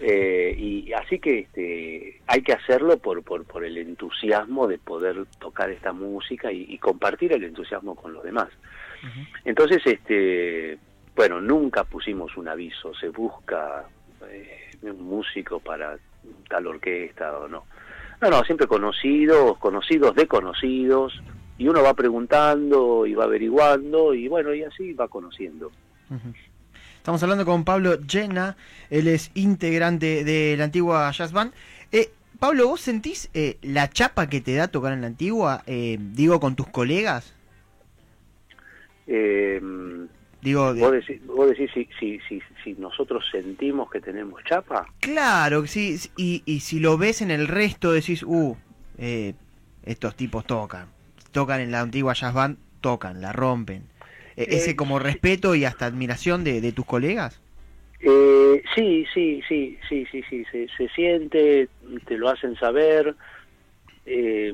Eh, 0.00 0.52
y 0.58 0.92
así 0.94 1.20
que 1.20 1.38
este, 1.38 2.20
hay 2.26 2.42
que 2.42 2.54
hacerlo 2.54 2.98
por, 2.98 3.22
por, 3.22 3.44
por 3.44 3.64
el 3.64 3.78
entusiasmo 3.78 4.66
de 4.66 4.78
poder 4.78 5.26
tocar 5.38 5.70
esta 5.70 5.92
música 5.92 6.50
y, 6.50 6.76
compartir 6.78 7.34
el 7.34 7.44
entusiasmo 7.44 7.94
con 7.94 8.12
los 8.12 8.24
demás. 8.24 8.48
Entonces, 9.44 9.80
este, 9.86 10.78
bueno, 11.14 11.40
nunca 11.40 11.84
pusimos 11.84 12.36
un 12.36 12.48
aviso, 12.48 12.92
se 12.94 13.10
busca 13.10 13.84
eh, 14.28 14.70
un 14.82 15.04
músico 15.04 15.60
para 15.60 15.96
tal 16.48 16.66
orquesta 16.66 17.38
o 17.38 17.46
no. 17.46 17.64
No, 18.20 18.28
no, 18.28 18.42
siempre 18.42 18.66
conocidos, 18.66 19.56
conocidos 19.58 20.16
de 20.16 20.26
conocidos, 20.26 21.22
y 21.58 21.68
uno 21.68 21.82
va 21.82 21.94
preguntando 21.94 23.06
y 23.06 23.14
va 23.14 23.24
averiguando 23.24 24.14
y 24.14 24.28
bueno, 24.28 24.54
y 24.54 24.62
así 24.62 24.92
va 24.92 25.08
conociendo. 25.08 25.70
Estamos 26.96 27.22
hablando 27.22 27.44
con 27.44 27.64
Pablo 27.64 27.98
Llena, 28.00 28.56
él 28.90 29.08
es 29.08 29.30
integrante 29.34 30.24
de 30.24 30.56
la 30.56 30.64
antigua 30.64 31.10
Jazz 31.10 31.32
Band. 31.32 31.52
Eh, 31.90 32.10
Pablo, 32.38 32.68
¿vos 32.68 32.80
sentís 32.80 33.30
eh, 33.34 33.58
la 33.62 33.88
chapa 33.90 34.28
que 34.28 34.40
te 34.40 34.54
da 34.54 34.68
tocar 34.68 34.92
en 34.92 35.00
la 35.00 35.06
antigua, 35.08 35.62
eh, 35.66 35.98
digo, 36.00 36.40
con 36.40 36.56
tus 36.56 36.68
colegas? 36.68 37.34
digo, 40.40 40.74
¿Vos 40.74 40.92
decís, 40.92 41.26
vos 41.26 41.50
decís 41.50 41.70
si, 41.74 41.88
si, 41.98 42.18
si, 42.28 42.40
si, 42.64 42.72
nosotros 42.74 43.24
sentimos 43.30 43.90
que 43.90 44.00
tenemos 44.00 44.42
chapa? 44.44 44.86
Claro, 45.00 45.66
sí, 45.66 45.98
y, 46.16 46.42
y 46.46 46.60
si 46.60 46.80
lo 46.80 46.96
ves 46.96 47.20
en 47.20 47.30
el 47.30 47.46
resto 47.46 47.92
decís, 47.92 48.22
uh, 48.22 48.56
estos 49.84 50.16
tipos 50.16 50.46
tocan 50.46 50.88
tocan 51.32 51.60
en 51.60 51.72
la 51.72 51.80
antigua 51.80 52.14
jazz 52.14 52.34
band, 52.34 52.58
tocan, 52.80 53.20
la 53.20 53.32
rompen. 53.32 53.84
E, 54.36 54.56
¿Ese 54.56 54.70
eh, 54.70 54.76
como 54.76 54.98
respeto 54.98 55.54
y 55.54 55.64
hasta 55.64 55.86
admiración 55.86 56.44
de, 56.44 56.60
de 56.60 56.72
tus 56.72 56.86
colegas? 56.86 57.40
Eh, 58.04 58.62
sí, 58.74 59.06
sí, 59.14 59.40
sí, 59.48 59.78
sí, 59.88 60.06
sí, 60.10 60.22
sí, 60.28 60.44
se, 60.50 60.68
se 60.76 60.88
siente, 60.88 61.68
te 62.04 62.18
lo 62.18 62.28
hacen 62.28 62.56
saber. 62.56 63.14
Eh, 64.04 64.52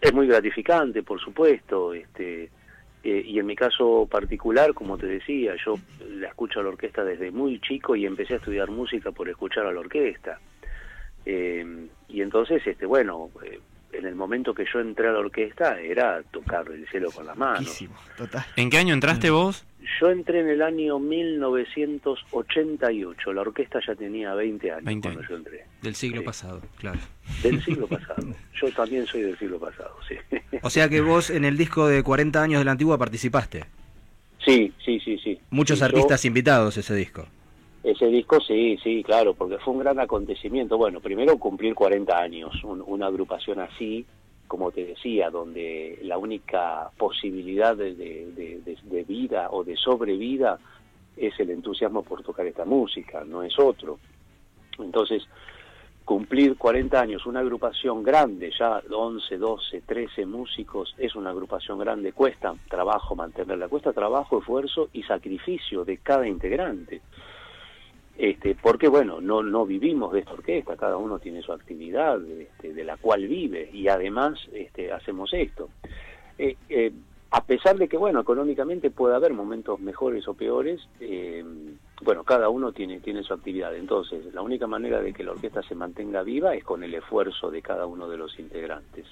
es 0.00 0.12
muy 0.14 0.26
gratificante, 0.26 1.02
por 1.02 1.20
supuesto. 1.20 1.92
Este, 1.92 2.50
eh, 3.04 3.22
y 3.24 3.38
en 3.38 3.46
mi 3.46 3.54
caso 3.54 4.08
particular, 4.10 4.72
como 4.72 4.96
te 4.96 5.06
decía, 5.06 5.54
yo 5.64 5.74
la 6.08 6.28
escucho 6.28 6.60
a 6.60 6.62
la 6.62 6.70
orquesta 6.70 7.04
desde 7.04 7.30
muy 7.30 7.60
chico 7.60 7.94
y 7.94 8.06
empecé 8.06 8.34
a 8.34 8.38
estudiar 8.38 8.70
música 8.70 9.12
por 9.12 9.28
escuchar 9.28 9.66
a 9.66 9.72
la 9.72 9.80
orquesta. 9.80 10.40
y 11.26 12.22
entonces, 12.22 12.66
este, 12.66 12.86
bueno, 12.86 13.30
en 13.98 14.06
el 14.06 14.14
momento 14.14 14.54
que 14.54 14.64
yo 14.72 14.80
entré 14.80 15.08
a 15.08 15.12
la 15.12 15.18
orquesta 15.20 15.80
era 15.80 16.22
tocar 16.30 16.66
el 16.70 16.86
cielo 16.88 17.10
con 17.10 17.26
las 17.26 17.36
manos. 17.36 17.84
¿En 18.56 18.70
qué 18.70 18.78
año 18.78 18.94
entraste 18.94 19.28
vos? 19.30 19.66
Yo 20.00 20.10
entré 20.10 20.40
en 20.40 20.48
el 20.48 20.62
año 20.62 20.98
1988, 20.98 23.32
la 23.32 23.42
orquesta 23.42 23.78
ya 23.86 23.94
tenía 23.94 24.34
20 24.34 24.72
años 24.72 25.00
cuando 25.00 25.22
yo 25.22 25.36
entré. 25.36 25.64
Del 25.80 25.94
siglo 25.94 26.24
pasado, 26.24 26.60
claro. 26.78 26.98
Del 27.42 27.62
siglo 27.62 27.86
pasado. 27.88 28.26
Yo 28.60 28.72
también 28.72 29.06
soy 29.06 29.22
del 29.22 29.38
siglo 29.38 29.60
pasado, 29.60 29.96
sí. 30.08 30.16
O 30.62 30.70
sea 30.70 30.88
que 30.88 31.00
vos 31.00 31.30
en 31.30 31.44
el 31.44 31.56
disco 31.56 31.86
de 31.86 32.02
40 32.02 32.42
años 32.42 32.58
de 32.60 32.64
la 32.64 32.72
antigua 32.72 32.98
participaste. 32.98 33.64
Sí, 34.44 34.72
sí, 34.84 34.98
sí, 35.00 35.16
sí. 35.18 35.38
Muchos 35.50 35.82
artistas 35.82 36.24
invitados 36.24 36.76
ese 36.76 36.94
disco. 36.94 37.28
Ese 37.86 38.06
disco 38.06 38.40
sí, 38.40 38.76
sí, 38.82 39.04
claro, 39.04 39.34
porque 39.34 39.58
fue 39.58 39.72
un 39.72 39.78
gran 39.78 40.00
acontecimiento. 40.00 40.76
Bueno, 40.76 40.98
primero 40.98 41.38
cumplir 41.38 41.72
40 41.72 42.18
años, 42.18 42.52
una 42.64 43.06
agrupación 43.06 43.60
así, 43.60 44.04
como 44.48 44.72
te 44.72 44.84
decía, 44.84 45.30
donde 45.30 46.00
la 46.02 46.18
única 46.18 46.90
posibilidad 46.98 47.76
de, 47.76 47.94
de, 47.94 49.04
vida 49.04 49.50
o 49.52 49.62
de 49.62 49.76
sobrevida 49.76 50.58
es 51.16 51.38
el 51.38 51.50
entusiasmo 51.50 52.02
por 52.02 52.24
tocar 52.24 52.44
esta 52.46 52.64
música, 52.64 53.22
no 53.24 53.44
es 53.44 53.56
otro. 53.56 54.00
Entonces, 54.80 55.22
cumplir 56.04 56.56
40 56.56 57.00
años, 57.00 57.24
una 57.24 57.38
agrupación 57.38 58.02
grande, 58.02 58.50
ya 58.58 58.82
11, 58.90 59.38
12, 59.38 59.82
13 59.82 60.26
músicos, 60.26 60.92
es 60.98 61.14
una 61.14 61.30
agrupación 61.30 61.78
grande, 61.78 62.12
cuesta 62.12 62.52
trabajo 62.68 63.14
mantenerla, 63.14 63.68
cuesta 63.68 63.92
trabajo, 63.92 64.40
esfuerzo 64.40 64.88
y 64.92 65.04
sacrificio 65.04 65.84
de 65.84 65.98
cada 65.98 66.26
integrante 66.26 67.00
este, 68.18 68.54
porque 68.54 68.88
bueno, 68.88 69.20
no, 69.20 69.42
no 69.42 69.66
vivimos 69.66 70.12
de 70.12 70.20
esta 70.20 70.32
orquesta, 70.32 70.76
cada 70.76 70.96
uno 70.96 71.18
tiene 71.18 71.42
su 71.42 71.52
actividad 71.52 72.18
este, 72.24 72.72
de 72.72 72.84
la 72.84 72.96
cual 72.96 73.26
vive 73.26 73.68
y 73.72 73.88
además 73.88 74.38
este, 74.52 74.92
hacemos 74.92 75.32
esto. 75.34 75.68
Eh, 76.38 76.56
eh, 76.68 76.92
a 77.30 77.44
pesar 77.44 77.76
de 77.76 77.88
que, 77.88 77.96
bueno, 77.96 78.20
económicamente 78.20 78.90
puede 78.90 79.14
haber 79.14 79.32
momentos 79.32 79.80
mejores 79.80 80.26
o 80.28 80.34
peores, 80.34 80.80
eh, 81.00 81.44
bueno, 82.02 82.24
cada 82.24 82.48
uno 82.48 82.72
tiene, 82.72 83.00
tiene 83.00 83.22
su 83.22 83.34
actividad. 83.34 83.74
Entonces, 83.74 84.32
la 84.32 84.42
única 84.42 84.66
manera 84.66 85.00
de 85.02 85.12
que 85.12 85.24
la 85.24 85.32
orquesta 85.32 85.62
se 85.62 85.74
mantenga 85.74 86.22
viva 86.22 86.54
es 86.54 86.64
con 86.64 86.82
el 86.84 86.94
esfuerzo 86.94 87.50
de 87.50 87.62
cada 87.62 87.86
uno 87.86 88.08
de 88.08 88.16
los 88.16 88.38
integrantes. 88.38 89.06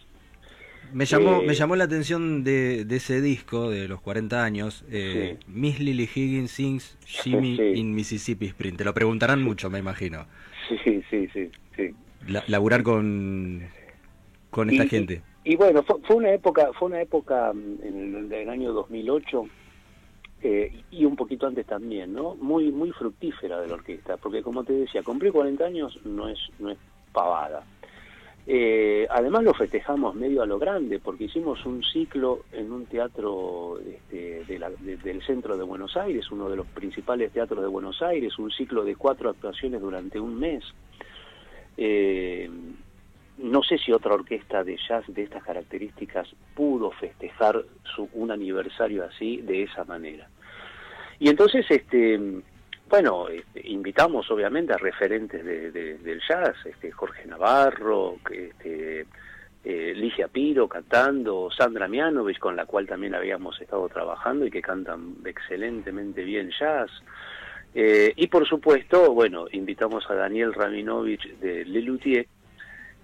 Me 0.95 1.07
llamó, 1.07 1.43
me 1.43 1.55
llamó 1.55 1.75
la 1.75 1.85
atención 1.85 2.45
de, 2.45 2.87
ese 2.89 3.21
disco 3.21 3.69
de 3.69 3.89
los 3.89 4.01
40 4.01 4.45
años, 4.45 4.85
eh, 4.91 5.39
Miss 5.49 5.81
Lily 5.81 6.05
Higgins 6.15 6.53
sings 6.53 6.97
Jimmy 7.05 7.59
in 7.75 7.97
Mississippi 7.97 8.47
Spring. 8.47 8.77
Te 8.77 8.85
lo 8.85 8.95
preguntarán 8.95 9.43
mucho, 9.43 9.69
me 9.71 9.81
imagino. 9.81 10.27
Sí, 10.69 11.03
sí, 11.11 11.29
sí. 11.33 11.51
sí. 11.75 11.95
laburar 12.47 12.85
con, 12.85 13.63
con 14.51 14.71
esta 14.71 14.87
gente. 14.87 15.23
Y, 15.43 15.57
bueno, 15.57 15.83
fue, 15.83 16.17
una 16.17 16.33
época, 16.33 16.71
fue 16.79 16.87
una 16.87 17.03
época 17.03 17.53
mm, 17.53 17.83
en 17.83 18.33
el, 18.33 18.49
año 18.49 18.73
2008 18.73 19.47
eh, 20.43 20.81
y 20.93 21.05
un 21.05 21.17
poquito 21.17 21.49
antes 21.49 21.67
también, 21.67 22.15
¿no? 22.15 22.37
Muy, 22.37 22.71
muy 22.71 22.93
fructífera 22.93 23.61
de 23.61 23.67
la 23.67 23.75
orquesta, 23.75 24.17
porque 24.17 24.43
como 24.43 24.63
te 24.63 24.73
decía, 24.73 25.03
cumplir 25.03 25.33
40 25.33 25.65
años 25.65 25.99
no 26.05 26.29
es, 26.29 26.39
no 26.61 26.71
es 26.71 26.79
pavada. 27.13 27.65
Eh, 28.47 29.07
además 29.11 29.43
lo 29.43 29.55
festejamos 29.55 30.15
medio 30.15 30.43
a 30.43 30.47
lo 30.47 30.59
grande, 30.59 30.99
porque 30.99 31.25
hicimos 31.25 31.65
un 31.65 31.83
ciclo 31.83 32.45
en 32.53 32.73
un 32.73 32.85
teatro 32.87 33.79
este, 33.81 34.45
del 34.47 35.23
centro 35.23 35.57
de 35.57 35.65
Buenos 35.65 35.97
Aires, 35.97 36.31
uno 36.31 36.51
de 36.51 36.57
los 36.57 36.67
principales 36.67 37.33
teatros 37.33 37.63
de 37.63 37.69
Buenos 37.69 38.03
Aires, 38.03 38.39
un 38.39 38.51
ciclo 38.51 38.85
de 38.85 38.97
cuatro 38.97 39.31
actuaciones 39.31 39.81
durante 39.81 40.21
un 40.21 40.39
mes. 40.39 40.63
Eh, 41.79 42.51
no 43.39 43.63
sé 43.63 43.79
si 43.79 43.93
otra 43.93 44.15
orquesta 44.15 44.63
de 44.63 44.77
jazz 44.77 45.05
de 45.09 45.23
estas 45.23 45.43
características 45.43 46.29
pudo 46.55 46.91
festejar 46.93 47.65
su, 47.83 48.09
un 48.13 48.31
aniversario 48.31 49.05
así 49.05 49.39
de 49.39 49.63
esa 49.65 49.85
manera. 49.85 50.29
Y 51.19 51.31
entonces, 51.31 51.65
este, 51.71 52.43
bueno, 52.95 53.27
este, 53.29 53.61
invitamos 53.71 54.31
obviamente 54.31 54.73
a 54.73 54.77
referentes 54.77 55.45
del 55.45 56.23
jazz, 56.29 56.55
este, 56.65 56.93
Jorge 56.93 57.27
Navarro, 57.27 58.19
este, 58.31 59.05
eh, 59.65 59.93
Ligia 59.97 60.29
Piro 60.29 60.69
cantando, 60.69 61.51
Sandra 61.51 61.89
Mianovich, 61.89 62.39
con 62.39 62.55
la 62.55 62.67
cual 62.67 62.87
también 62.87 63.17
habíamos 63.17 63.61
estado 63.61 63.89
trabajando 63.89 64.47
y 64.47 64.51
que 64.53 64.63
cantan 64.63 65.17
excelentemente 65.25 66.23
bien 66.23 66.53
jazz. 66.57 66.89
Eh, 67.75 68.13
y 68.15 68.29
por 68.29 68.47
supuesto, 68.47 69.13
bueno, 69.13 69.47
invitamos 69.51 70.09
a 70.09 70.15
Daniel 70.15 70.55
Rabinovich 70.55 71.37
de 71.41 71.65
Lelutier 71.65 72.29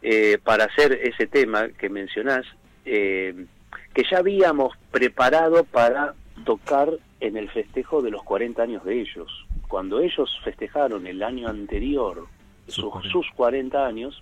eh, 0.03 0.39
para 0.45 0.67
hacer 0.67 1.01
ese 1.03 1.27
tema 1.27 1.67
que 1.71 1.89
mencionás, 1.89 2.47
que 2.85 4.05
ya 4.09 4.19
habíamos 4.19 4.77
preparado 4.93 5.65
para 5.65 6.15
tocar 6.45 6.91
en 7.19 7.37
el 7.37 7.51
festejo 7.51 8.03
de 8.03 8.13
los 8.13 8.23
40 8.23 8.63
años 8.63 8.85
de 8.85 9.01
ellos 9.01 9.49
cuando 9.71 10.01
ellos 10.01 10.29
festejaron 10.43 11.07
el 11.07 11.23
año 11.23 11.49
anterior 11.49 12.27
sus, 12.67 12.93
sus 13.11 13.27
40 13.37 13.87
años, 13.87 14.21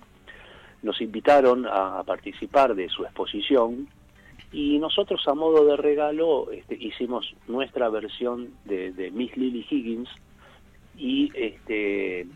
nos 0.83 1.01
invitaron 1.01 1.67
a, 1.67 2.03
participar 2.05 2.75
de 2.75 2.91
su 2.91 3.03
exposición 3.05 3.89
y 4.53 4.79
nosotros 4.79 5.27
a 5.27 5.35
modo 5.35 5.65
de 5.65 5.77
regalo 5.77 6.51
este, 6.53 6.77
hicimos 6.79 7.35
nuestra 7.47 7.89
versión 7.89 8.51
de, 8.67 9.11
Miss 9.13 9.35
Lily 9.37 9.67
Higgins 9.69 10.11
y 10.99 11.31
este, 11.35 12.27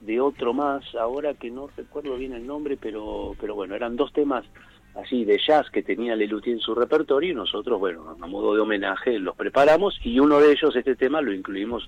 de 0.00 0.20
otro 0.20 0.54
más, 0.54 0.82
ahora 0.94 1.34
que 1.34 1.50
no 1.50 1.68
recuerdo 1.76 2.16
bien 2.16 2.32
el 2.32 2.46
nombre, 2.46 2.78
pero, 2.80 3.36
pero 3.38 3.54
bueno, 3.54 3.74
eran 3.74 3.96
dos 3.96 4.14
temas 4.14 4.46
así 4.94 5.24
de 5.26 5.38
jazz 5.46 5.68
que 5.70 5.82
tenía 5.82 6.16
Lelutier 6.16 6.56
en 6.56 6.62
su 6.62 6.74
repertorio 6.74 7.32
y 7.32 7.34
nosotros, 7.34 7.78
bueno, 7.78 8.16
a 8.18 8.26
modo 8.26 8.54
de 8.54 8.60
homenaje 8.60 9.18
los 9.18 9.36
preparamos 9.36 9.98
y 10.02 10.18
uno 10.20 10.38
de 10.38 10.52
ellos, 10.52 10.74
este 10.74 10.96
tema, 10.96 11.20
lo 11.20 11.34
incluimos 11.34 11.86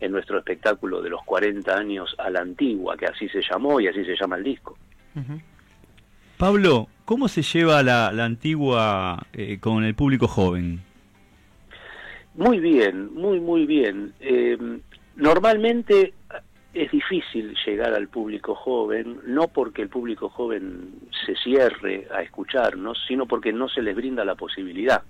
en 0.00 0.12
nuestro 0.12 0.38
espectáculo 0.38 1.02
de 1.02 1.10
los 1.10 1.22
40 1.24 1.72
años 1.76 2.14
a 2.18 2.30
la 2.30 2.40
antigua, 2.40 2.96
que 2.96 3.06
así 3.06 3.28
se 3.28 3.42
llamó 3.42 3.80
y 3.80 3.88
así 3.88 4.04
se 4.04 4.16
llama 4.16 4.36
el 4.36 4.44
disco. 4.44 4.76
Pablo, 6.36 6.88
¿cómo 7.04 7.28
se 7.28 7.42
lleva 7.42 7.82
la, 7.82 8.08
antigua 8.08 9.26
eh, 9.32 9.58
con 9.60 9.84
el 9.84 9.94
público 9.94 10.26
joven? 10.26 10.80
Muy 12.34 12.60
bien, 12.60 13.12
muy, 13.14 13.40
muy 13.40 13.66
bien. 13.66 14.14
Eh, 14.20 14.56
normalmente 15.16 16.14
es 16.72 16.90
difícil 16.90 17.54
llegar 17.66 17.92
al 17.94 18.08
público 18.08 18.54
joven, 18.54 19.20
no 19.26 19.48
porque 19.48 19.82
el 19.82 19.88
público 19.88 20.28
joven 20.28 20.92
se 21.26 21.34
cierre 21.36 22.06
a 22.14 22.22
escucharnos, 22.22 22.98
sino 23.08 23.26
porque 23.26 23.52
no 23.52 23.68
se 23.68 23.82
les 23.82 23.96
brinda 23.96 24.24
la 24.24 24.36
posibilidad. 24.36 25.02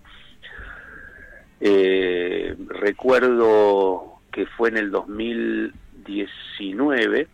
Eh, 1.61 2.57
recuerdo 2.69 4.20
que 4.31 4.47
fue 4.47 4.71
en 4.71 4.79
el 4.79 4.91
2019, 4.91 7.29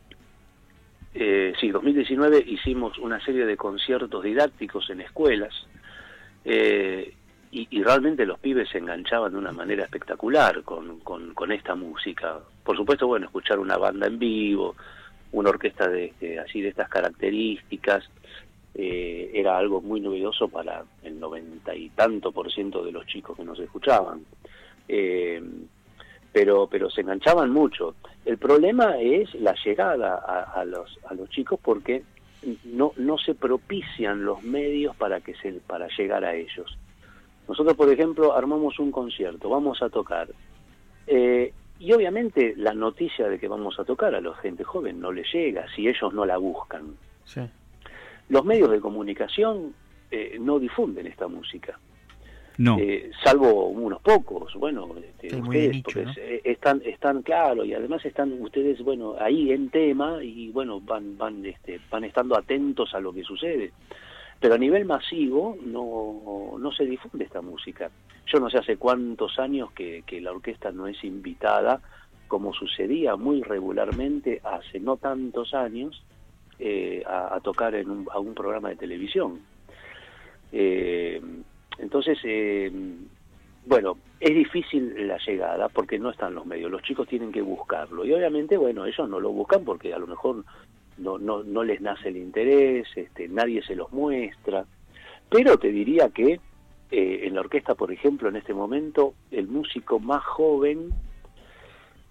eh, 1.19 1.55
sí, 1.59 1.71
2019 1.71 2.45
hicimos 2.47 2.99
una 2.99 3.19
serie 3.25 3.47
de 3.47 3.57
conciertos 3.57 4.23
didácticos 4.23 4.91
en 4.91 5.00
escuelas 5.00 5.55
eh, 6.45 7.15
y, 7.50 7.83
realmente 7.83 8.26
los 8.26 8.38
pibes 8.38 8.69
se 8.69 8.76
enganchaban 8.76 9.33
de 9.33 9.38
una 9.38 9.53
manera 9.53 9.85
espectacular 9.85 10.62
con, 10.62 11.00
con, 11.00 11.53
esta 11.53 11.75
música. 11.75 12.38
Por 12.62 12.76
supuesto, 12.76 13.07
bueno, 13.07 13.26
escuchar 13.26 13.59
una 13.59 13.79
banda 13.79 14.09
en 14.09 14.19
vivo, 14.19 14.76
una 15.33 15.49
orquesta 15.49 15.88
de, 15.88 16.12
así 16.45 16.61
de 16.61 16.69
estas 16.69 16.91
características, 16.91 18.05
eh, 18.75 19.31
era 19.33 19.57
algo 19.57 19.81
muy 19.81 20.00
novedoso 20.00 20.49
para 20.49 20.85
el 21.03 21.19
noventa 21.19 21.75
y 21.75 21.88
tanto 21.91 22.31
por 22.31 22.53
ciento 22.53 22.85
de 22.85 22.93
los 22.93 23.07
chicos 23.07 23.38
que 23.38 23.45
nos 23.45 23.59
escuchaban. 23.59 24.21
Pero, 26.37 26.66
pero 26.66 26.90
se 26.90 27.00
enganchaban 27.00 27.49
mucho. 27.49 27.95
El 28.26 28.37
problema 28.37 29.00
es 29.00 29.35
la 29.37 29.55
llegada 29.64 30.16
a, 30.16 30.66
los, 30.66 30.99
a 31.09 31.14
los 31.14 31.31
chicos 31.31 31.59
porque 31.62 32.02
no, 32.64 32.93
no 32.99 33.16
se 33.16 33.35
propician 33.35 34.23
los 34.23 34.43
medios 34.43 34.95
para, 34.97 35.23
que 35.23 35.35
se, 35.37 35.52
para 35.66 35.88
llegar 35.97 36.26
a 36.26 36.35
ellos. 36.35 36.76
Nosotros, 37.49 37.75
por 37.75 37.90
ejemplo, 37.90 38.37
armamos 38.37 38.78
un 38.78 38.90
concierto, 38.90 39.49
vamos 39.49 39.81
a 39.81 39.88
tocar. 39.88 40.28
Eh, 41.07 41.55
y 41.78 41.93
obviamente 41.95 42.52
la 42.55 42.75
noticia 42.75 43.31
de 43.31 43.38
que 43.38 43.49
vamos 43.49 43.81
a 43.81 43.85
tocar 43.85 44.14
a 44.14 44.21
la 44.21 44.35
gente 44.35 44.62
joven 44.62 45.00
no 45.00 45.12
le 45.12 45.25
llega 45.33 45.64
si 45.75 45.88
ellos 45.88 46.12
no 46.12 46.26
la 46.26 46.37
buscan. 46.37 46.97
Los 48.28 48.45
medios 48.45 48.71
de 48.71 48.81
comunicación 48.81 49.73
eh, 50.11 50.37
no 50.38 50.59
difunden 50.59 51.07
esta 51.07 51.28
música. 51.28 51.78
No. 52.59 52.79
Eh, 52.79 53.11
salvo 53.23 53.67
unos 53.69 54.01
pocos, 54.01 54.55
bueno, 54.55 54.89
este, 54.99 55.37
ustedes, 55.37 55.83
porque 55.83 56.41
están, 56.45 56.81
están 56.85 57.23
claro 57.23 57.65
y 57.65 57.75
además 57.75 58.05
están 58.05 58.33
ustedes, 58.41 58.81
bueno, 58.83 59.15
ahí 59.21 59.53
en 59.53 59.69
tema 59.69 60.23
y 60.23 60.51
bueno, 60.51 60.81
van, 60.81 61.19
van, 61.19 61.45
este, 61.45 61.81
van 61.91 62.05
estando 62.05 62.37
atentos 62.37 62.95
a 62.95 63.01
lo 63.01 63.13
que 63.13 63.23
sucede 63.23 63.73
pero 64.41 64.55
a 64.55 64.59
nivel 64.59 64.85
masivo 64.85 65.57
no, 65.65 66.59
no 66.59 66.73
se 66.73 66.85
difunde 66.85 67.25
esta 67.25 67.41
música. 67.41 67.91
Yo 68.27 68.39
no 68.39 68.51
sé 68.51 68.59
hace 68.59 68.77
cuántos 68.77 69.39
años 69.39 69.73
que, 69.73 70.03
la 70.21 70.33
orquesta 70.33 70.73
no 70.73 70.87
es 70.87 71.03
invitada, 71.05 71.81
como 72.29 72.53
sucedía 72.53 73.17
muy 73.17 73.43
regularmente 73.43 74.41
hace 74.45 74.81
no 74.81 74.97
tantos 74.97 75.55
años, 75.55 76.03
eh, 76.59 77.03
a, 77.07 77.39
tocar 77.43 77.75
en 77.75 77.91
un, 77.91 78.09
a 78.11 78.19
un 78.19 78.35
programa 78.35 78.71
de 78.71 78.77
televisión. 78.77 79.41
Eh, 80.53 81.21
entonces, 81.78 82.18
eh, 82.25 82.71
bueno, 83.66 83.99
es 84.21 84.35
difícil 84.35 85.06
la 85.06 85.18
llegada 85.18 85.69
porque 85.69 85.99
no 85.99 86.10
están 86.10 86.34
los 86.34 86.47
medios, 86.47 86.71
los 86.71 86.82
chicos 86.82 87.08
tienen 87.08 87.32
que 87.32 87.43
buscarlo. 87.43 88.04
Y 88.04 88.12
obviamente, 88.12 88.56
bueno, 88.56 88.86
ellos 88.86 89.08
no 89.08 89.21
lo 89.21 89.30
buscan 89.30 89.65
porque 89.65 89.93
a 89.93 89.99
lo 89.99 90.06
mejor 90.06 90.45
no, 90.99 91.19
no, 91.19 91.43
no 91.43 91.65
les 91.65 91.80
nace 91.80 92.08
el 92.08 92.17
interés, 92.17 92.86
este, 92.95 93.28
nadie 93.28 93.62
se 93.62 93.75
los 93.75 93.93
muestra, 93.93 94.65
pero 95.28 95.58
te 95.58 95.69
diría 95.69 96.08
que 96.10 96.41
eh, 96.91 97.21
en 97.25 97.34
la 97.34 97.41
orquesta, 97.41 97.75
por 97.75 97.93
ejemplo, 97.93 98.28
en 98.28 98.36
este 98.36 98.54
momento, 98.54 99.15
el 99.30 99.49
músico 99.49 99.99
más 99.99 100.25
joven, 100.25 100.91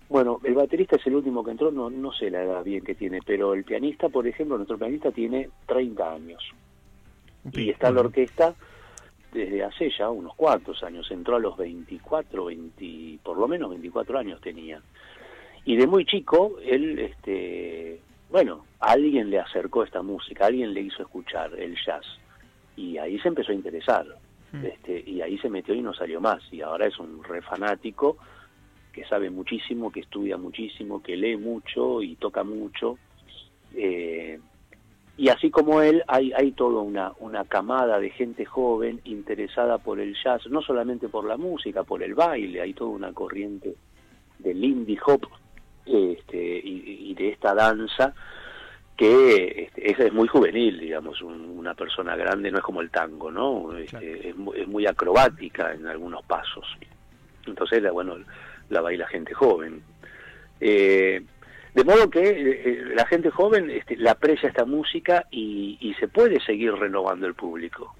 bueno, 0.10 0.39
el 0.43 0.54
baterista 0.54 0.97
es 0.97 1.08
el 1.08 1.15
último 1.15 1.43
que 1.43 1.51
entró, 1.51 1.71
no, 1.71 1.89
no 1.89 2.12
sé 2.12 2.30
la 2.30 2.43
edad 2.43 2.63
bien 2.63 2.84
que 2.84 2.93
tiene, 2.93 3.19
pero 3.25 3.54
el 3.54 3.63
pianista, 3.63 4.10
por 4.10 4.28
ejemplo, 4.28 4.58
nuestro 4.58 4.78
pianista 4.78 5.12
tiene 5.12 5.49
30 5.65 6.13
años. 6.13 6.43
Y 7.54 7.69
está 7.69 7.89
en 7.89 7.95
la 7.95 8.01
orquesta 8.01 8.56
desde 9.36 9.63
hace 9.63 9.91
ya 9.91 10.10
unos 10.10 10.34
cuantos 10.36 10.82
años, 10.84 11.10
entró 11.12 11.36
a 11.36 11.39
los 11.39 11.58
24, 11.58 12.45
20, 12.45 13.19
por 13.24 13.38
lo 13.38 13.48
menos 13.48 13.69
24 13.69 14.17
años 14.17 14.41
tenía. 14.41 14.82
Y 15.65 15.76
de 15.76 15.86
muy 15.86 16.06
chico, 16.06 16.58
él 16.63 16.98
este, 17.00 18.00
bueno, 18.30 18.65
alguien 18.80 19.30
le 19.30 19.39
acercó 19.39 19.84
esta 19.84 20.02
música, 20.02 20.45
alguien 20.45 20.74
le 20.74 20.82
hizo 20.82 21.04
escuchar 21.04 21.54
el 21.60 21.76
jazz 21.86 22.06
y 22.76 22.98
ahí 22.98 23.19
se 23.19 23.28
empezó 23.28 23.52
a 23.52 23.56
interesar. 23.56 24.06
Hmm. 24.52 24.65
Este, 24.65 25.04
y 25.06 25.21
ahí 25.21 25.38
se 25.39 25.50
metió 25.50 25.76
y 25.76 25.82
no 25.82 25.93
salió 25.93 26.21
más. 26.21 26.41
Y 26.52 26.62
ahora 26.62 26.88
es 26.88 26.98
un 27.00 27.24
re 27.24 27.41
fanático 27.41 28.17
que 28.93 29.06
sabe 29.06 29.30
muchísimo, 29.30 29.91
que 29.91 30.02
estudia 30.02 30.38
muchísimo, 30.38 31.04
que 31.04 31.17
lee 31.17 31.36
mucho 31.38 32.02
y 32.02 32.15
toca 32.15 32.43
mucho. 32.43 32.98
Eh, 33.76 34.39
y 35.17 35.30
así 35.30 35.49
como 35.49 35.82
él, 35.82 36.04
hay, 36.08 36.34
hay 36.34 36.51
toda 36.51 36.82
una, 36.82 37.13
una 37.19 37.45
camada 37.45 37.99
de 37.99 38.10
gente 38.10 38.45
joven 38.45 38.99
interesada 39.06 39.78
por 39.78 39.99
el 39.99 40.15
jazz, 40.21 40.45
no 40.47 40.62
solamente 40.62 41.08
por 41.08 41.25
la 41.25 41.38
música, 41.38 41.84
por 41.84 42.04
el 42.04 42.13
baile, 42.13 42.62
hay 42.62 42.73
toda 42.73 42.91
una 42.91 43.13
corriente 43.13 43.75
del 44.39 44.63
indie 44.63 44.99
hop 45.06 45.25
este, 45.86 46.38
y, 46.63 47.13
de 47.13 47.30
esta 47.30 47.54
danza 47.54 48.13
que 48.97 49.69
este, 49.73 50.06
es, 50.06 50.13
muy 50.13 50.28
juvenil, 50.28 50.80
digamos, 50.80 51.21
una 51.21 51.73
persona 51.73 52.15
grande 52.17 52.51
no 52.51 52.58
es 52.58 52.63
como 52.63 52.82
el 52.82 52.89
tango, 52.89 53.32
¿no? 53.32 53.75
Este, 53.78 54.30
es, 54.30 54.36
muy 54.36 54.86
acrobática 54.86 55.73
en 55.73 55.88
algunos 55.88 56.25
pasos. 56.25 56.65
Entonces, 57.45 57.82
la, 57.82 57.91
bueno, 57.91 58.17
la 58.69 58.82
baila 58.82 59.08
gente 59.08 59.34
joven. 59.34 59.82
Eh, 60.60 61.21
de 61.76 61.84
modo 61.84 62.10
que 62.10 62.22
eh, 62.22 62.62
eh, 62.66 62.84
la 62.96 63.06
gente 63.06 63.30
joven 63.30 63.70
este, 63.70 63.98
la 63.98 64.12
aprecia 64.12 64.48
esta 64.48 64.66
música 64.66 65.26
y, 65.30 65.94
se 66.00 66.08
puede 66.08 66.42
seguir 66.42 66.74
renovando 66.74 67.28
el 67.28 67.36
público. 67.36 67.96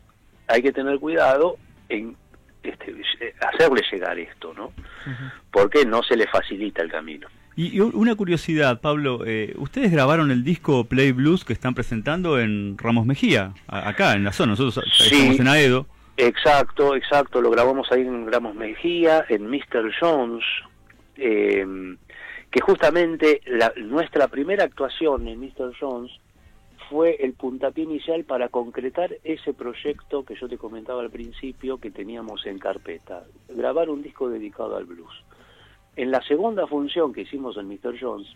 Hay 0.48 0.62
que 0.62 0.72
tener 0.72 1.00
cuidado 1.00 1.58
en 1.88 2.16
este, 2.64 2.96
hacerle 3.40 3.82
llegar 3.92 4.18
esto, 4.20 4.54
¿no? 4.54 4.74
Porque 5.52 5.86
no 5.86 6.04
se 6.04 6.18
le 6.18 6.28
facilita 6.28 6.82
el 6.82 6.92
camino. 6.92 7.28
Y, 7.56 7.80
una 7.80 8.16
curiosidad, 8.16 8.82
Pablo, 8.82 9.22
eh, 9.26 9.54
ustedes 9.58 9.92
grabaron 9.92 10.32
el 10.32 10.44
disco 10.44 10.86
Play 10.86 11.14
Blues 11.14 11.46
que 11.46 11.54
están 11.54 11.74
presentando 11.74 12.40
en 12.40 12.78
Ramos 12.78 13.06
Mejía, 13.06 13.54
acá 13.68 14.14
en 14.14 14.26
la 14.26 14.34
zona, 14.34 14.52
nosotros 14.52 14.84
estamos 15.00 15.40
en 15.40 15.48
Aedo. 15.48 15.86
Exacto, 16.18 16.96
exacto, 16.96 17.42
lo 17.42 17.50
grabamos 17.50 17.92
ahí 17.92 18.02
en 18.02 18.32
Ramos 18.32 18.56
Mejía, 18.56 19.26
en 19.30 19.50
Mr. 19.50 19.92
Jones, 20.00 20.44
em, 21.18 21.98
que 22.56 22.62
justamente 22.62 23.42
la, 23.48 23.74
nuestra 23.76 24.30
primera 24.30 24.64
actuación 24.64 25.28
en 25.28 25.42
Mr. 25.42 25.74
Jones 25.78 26.10
fue 26.90 27.18
el 27.20 27.34
puntapié 27.34 27.84
inicial 27.84 28.24
para 28.24 28.48
concretar 28.48 29.14
ese 29.26 29.54
proyecto 29.54 30.24
que 30.24 30.36
yo 30.36 30.48
te 30.48 30.58
comentaba 30.58 31.02
al 31.02 31.10
principio 31.10 31.80
que 31.80 31.92
teníamos 31.92 32.46
en 32.46 32.58
carpeta, 32.58 33.26
grabar 33.50 33.90
un 33.90 34.02
disco 34.02 34.30
dedicado 34.30 34.78
al 34.78 34.86
blues. 34.86 35.12
En 35.98 36.12
la 36.12 36.22
segunda 36.22 36.66
función 36.66 37.12
que 37.12 37.24
hicimos 37.24 37.58
en 37.58 37.68
Mr. 37.68 38.00
Jones, 38.00 38.28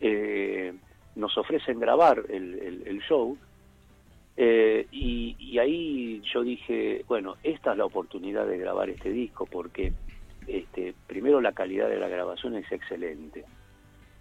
eh, 0.00 0.72
nos 1.14 1.36
ofrecen 1.36 1.80
grabar 1.80 2.24
el, 2.30 3.02
show 3.06 3.36
eh, 4.38 4.86
y, 4.90 5.58
ahí 5.58 6.22
yo 6.32 6.42
dije, 6.42 7.04
bueno, 7.06 7.36
esta 7.42 7.72
es 7.72 7.76
la 7.76 7.84
oportunidad 7.84 8.46
de 8.46 8.56
grabar 8.56 8.88
este 8.88 9.10
disco 9.10 9.44
porque 9.44 9.92
este, 10.48 10.94
primero 11.06 11.40
la 11.40 11.52
calidad 11.52 11.88
de 11.88 11.98
la 11.98 12.08
grabación 12.08 12.56
es 12.56 12.70
excelente. 12.72 13.44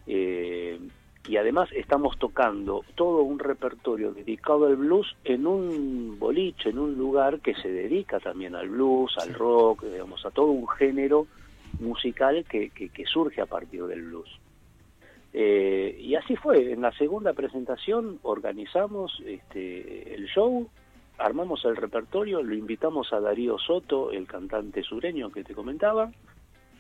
Eh, 0.06 0.80
y 1.28 1.36
además 1.36 1.70
estamos 1.74 2.18
tocando 2.18 2.86
todo 2.96 3.22
un 3.24 3.40
repertorio 3.40 4.14
dedicado 4.14 4.66
al 4.68 4.78
blues 4.78 5.16
en 5.26 5.46
un 5.46 6.18
boliche, 6.18 6.70
en 6.70 6.80
un 6.80 6.98
lugar 6.98 7.42
que 7.42 7.54
se 7.56 7.70
dedica 7.70 8.20
también 8.20 8.56
al 8.56 8.70
blues, 8.70 9.18
al 9.18 9.34
rock, 9.34 9.84
digamos, 9.84 10.26
a 10.26 10.32
todo 10.32 10.48
un 10.48 10.68
género 10.70 11.28
musical 11.82 12.46
que, 12.50 12.70
que, 12.70 13.06
surge 13.06 13.42
a 13.42 13.46
partir 13.46 13.84
del 13.84 14.04
blues. 14.04 14.30
Eh, 15.34 15.98
y 16.00 16.16
así 16.16 16.36
fue, 16.38 16.72
en 16.72 16.82
la 16.82 16.92
segunda 16.94 17.34
presentación 17.34 18.20
organizamos 18.24 19.22
este, 19.26 20.16
el 20.16 20.28
show, 20.28 20.70
armamos 21.18 21.64
el 21.66 21.76
repertorio, 21.76 22.44
lo 22.44 22.54
invitamos 22.54 23.12
a 23.14 23.20
Darío 23.20 23.58
Soto, 23.58 24.12
el 24.12 24.28
cantante 24.28 24.84
sureño 24.84 25.32
que 25.32 25.44
te 25.44 25.54
comentaba, 25.54 26.12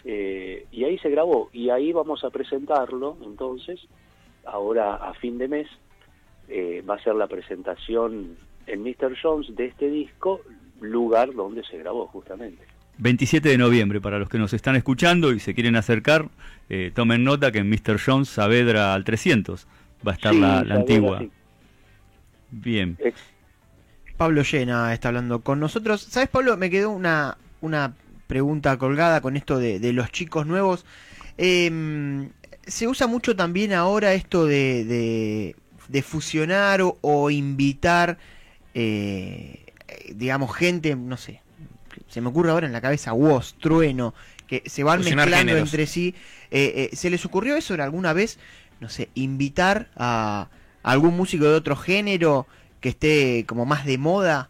eh, 0.04 0.65
y 0.71 0.84
ahí 0.84 0.97
se 1.00 1.10
grabó, 1.10 1.50
y 1.52 1.69
ahí 1.69 1.91
vamos 1.91 2.23
a 2.23 2.30
presentarlo 2.30 3.17
entonces 3.23 3.80
ahora 4.47 4.95
a 4.95 5.13
fin 5.15 5.38
de 5.38 5.47
mes 5.47 5.67
eh, 6.47 6.84
va 6.89 6.95
a 6.95 7.04
ser 7.04 7.15
la 7.15 7.28
presentación 7.28 8.38
en 8.65 8.84
Mr. 8.84 9.17
Jones 9.21 9.54
de 9.56 9.65
este 9.65 9.89
disco, 9.89 10.41
lugar 10.80 11.34
donde 11.34 11.63
se 11.63 11.78
grabó 11.78 12.08
justamente. 12.08 12.63
27 13.00 13.50
de 13.50 13.58
noviembre, 13.58 14.02
para 14.02 14.17
los 14.17 14.30
que 14.30 14.38
nos 14.38 14.54
están 14.54 14.76
escuchando 14.76 15.32
y 15.32 15.39
se 15.39 15.54
quieren 15.54 15.76
acercar, 15.76 16.30
eh, 16.69 16.91
tomen 16.93 17.23
nota 17.23 17.52
que 17.52 17.60
en 17.60 17.69
Mr. 17.69 18.00
Jones 18.04 18.30
Saavedra 18.30 18.93
al 18.93 19.04
300 19.04 19.67
va 20.08 20.12
a 20.12 20.15
estar 20.15 20.34
la, 20.34 20.60
antigua. 20.60 21.23
Bien. 22.50 22.97
Pablo 24.17 24.41
Llena 24.41 24.93
está 24.93 25.10
hablando 25.10 25.41
con 25.41 25.60
nosotros. 25.60 26.01
¿Sabes, 26.01 26.30
Pablo? 26.30 26.58
Me 26.58 26.69
quedó 26.69 26.89
una, 26.89 27.38
una 27.62 27.93
pregunta 28.25 28.77
colgada 28.77 29.21
con 29.21 29.38
esto 29.38 29.60
de, 29.60 29.93
los 29.93 30.12
chicos 30.12 30.47
nuevos. 30.47 30.86
Em, 31.38 32.32
se 32.65 32.88
usa 32.88 33.08
mucho 33.08 33.36
también 33.36 33.73
ahora 33.73 34.13
esto 34.13 34.45
de, 34.45 35.56
de, 35.88 36.01
fusionar 36.01 36.82
o, 36.82 37.30
invitar, 37.30 38.17
eh, 38.73 39.65
digamos, 40.13 40.56
gente, 40.56 40.95
no 40.95 41.17
sé, 41.17 41.41
se 42.08 42.21
me 42.21 42.30
ocurre 42.30 42.51
ahora 42.51 42.67
en 42.67 42.73
la 42.73 42.82
cabeza 42.82 43.13
Woz, 43.13 43.53
Trueno, 43.60 44.13
que 44.47 44.63
se 44.65 44.84
van 44.84 45.01
mezclando 45.01 45.56
entre 45.56 45.86
sí. 45.86 46.15
Eh, 46.49 46.89
eh, 46.91 46.95
¿Se 46.95 47.10
les 47.10 47.23
ocurrió 47.25 47.56
eso 47.56 47.75
alguna 47.75 48.13
vez? 48.13 48.39
No 48.80 48.89
sé, 48.89 49.10
invitar 49.13 49.89
a 49.95 50.49
algún 50.84 51.15
músico 51.15 51.45
de 51.45 51.56
otro 51.56 51.75
género 51.75 52.47
que 52.80 52.90
esté 52.90 53.46
como 53.48 53.66
más 53.66 53.86
de 53.86 53.98
moda? 53.98 54.50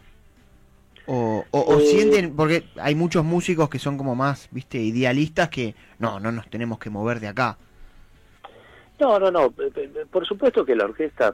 O, 1.05 1.45
o, 1.51 1.79
eh, 1.79 1.85
sienten, 1.85 2.35
porque 2.35 2.65
hay 2.81 2.93
muchos 2.93 3.23
músicos 3.23 3.69
que 3.69 3.79
son 3.79 3.97
como 3.97 4.13
más, 4.13 4.49
viste, 4.51 4.77
idealistas 4.77 5.47
que 5.47 5.73
no, 5.99 6.19
no 6.19 6.33
nos 6.33 6.49
tenemos 6.49 6.79
que 6.79 6.89
mover 6.89 7.21
de 7.21 7.29
acá. 7.29 7.57
No, 8.99 9.19
no, 9.19 9.31
no. 9.31 9.53
Por 10.11 10.25
supuesto 10.27 10.65
que 10.65 10.75
la 10.75 10.85
orquesta 10.85 11.33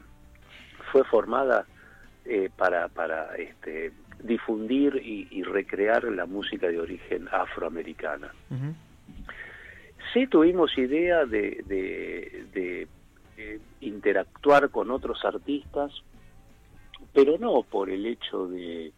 fue 0.91 1.03
formada 1.05 1.65
eh, 2.25 2.49
para, 2.55 2.87
para 2.89 3.35
este, 3.35 3.91
difundir 4.21 4.95
y, 4.95 5.43
recrear 5.43 6.03
la 6.05 6.25
música 6.25 6.67
de 6.67 6.79
origen 6.79 7.27
afroamericana. 7.31 8.31
Sí 10.13 10.27
tuvimos 10.27 10.77
idea 10.77 11.25
de, 11.25 11.63
de, 11.65 12.87
eh, 13.37 13.59
interactuar 13.81 14.69
con 14.69 14.91
otros 14.91 15.23
artistas 15.25 15.91
pero 17.13 17.37
no 17.37 17.63
por 17.63 17.89
el 17.89 18.05
hecho 18.05 18.47
de, 18.47 18.91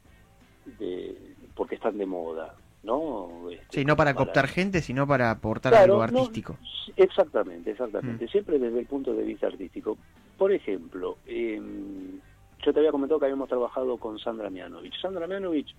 de 0.80 1.36
porque 1.54 1.76
están 1.76 1.98
de 1.98 2.06
moda, 2.06 2.56
¿no? 2.84 3.50
Este, 3.50 3.80
sí, 3.80 3.86
no 3.86 3.96
para, 3.96 4.14
cooptar 4.14 4.48
gente, 4.48 4.82
sino 4.82 5.08
para 5.08 5.32
aportar 5.32 5.74
algo 5.76 6.02
artístico. 6.02 6.58
exactamente, 6.96 7.72
exactamente. 7.72 8.26
Mm. 8.26 8.30
Siempre 8.30 8.60
desde 8.60 8.80
el 8.80 8.86
punto 8.86 9.14
de 9.14 9.24
vista 9.24 9.48
artístico. 9.48 9.98
Por 10.38 10.52
ejemplo, 10.52 11.18
em, 11.26 12.20
yo 12.64 12.74
te 12.74 12.80
había 12.80 12.92
comentado 12.92 13.20
que 13.20 13.26
habíamos 13.26 13.50
trabajado 13.50 13.98
con 13.98 14.20
Sandra 14.20 14.50
Mianovich. 14.50 15.00
Sandra 15.02 15.28
Mianovich 15.28 15.74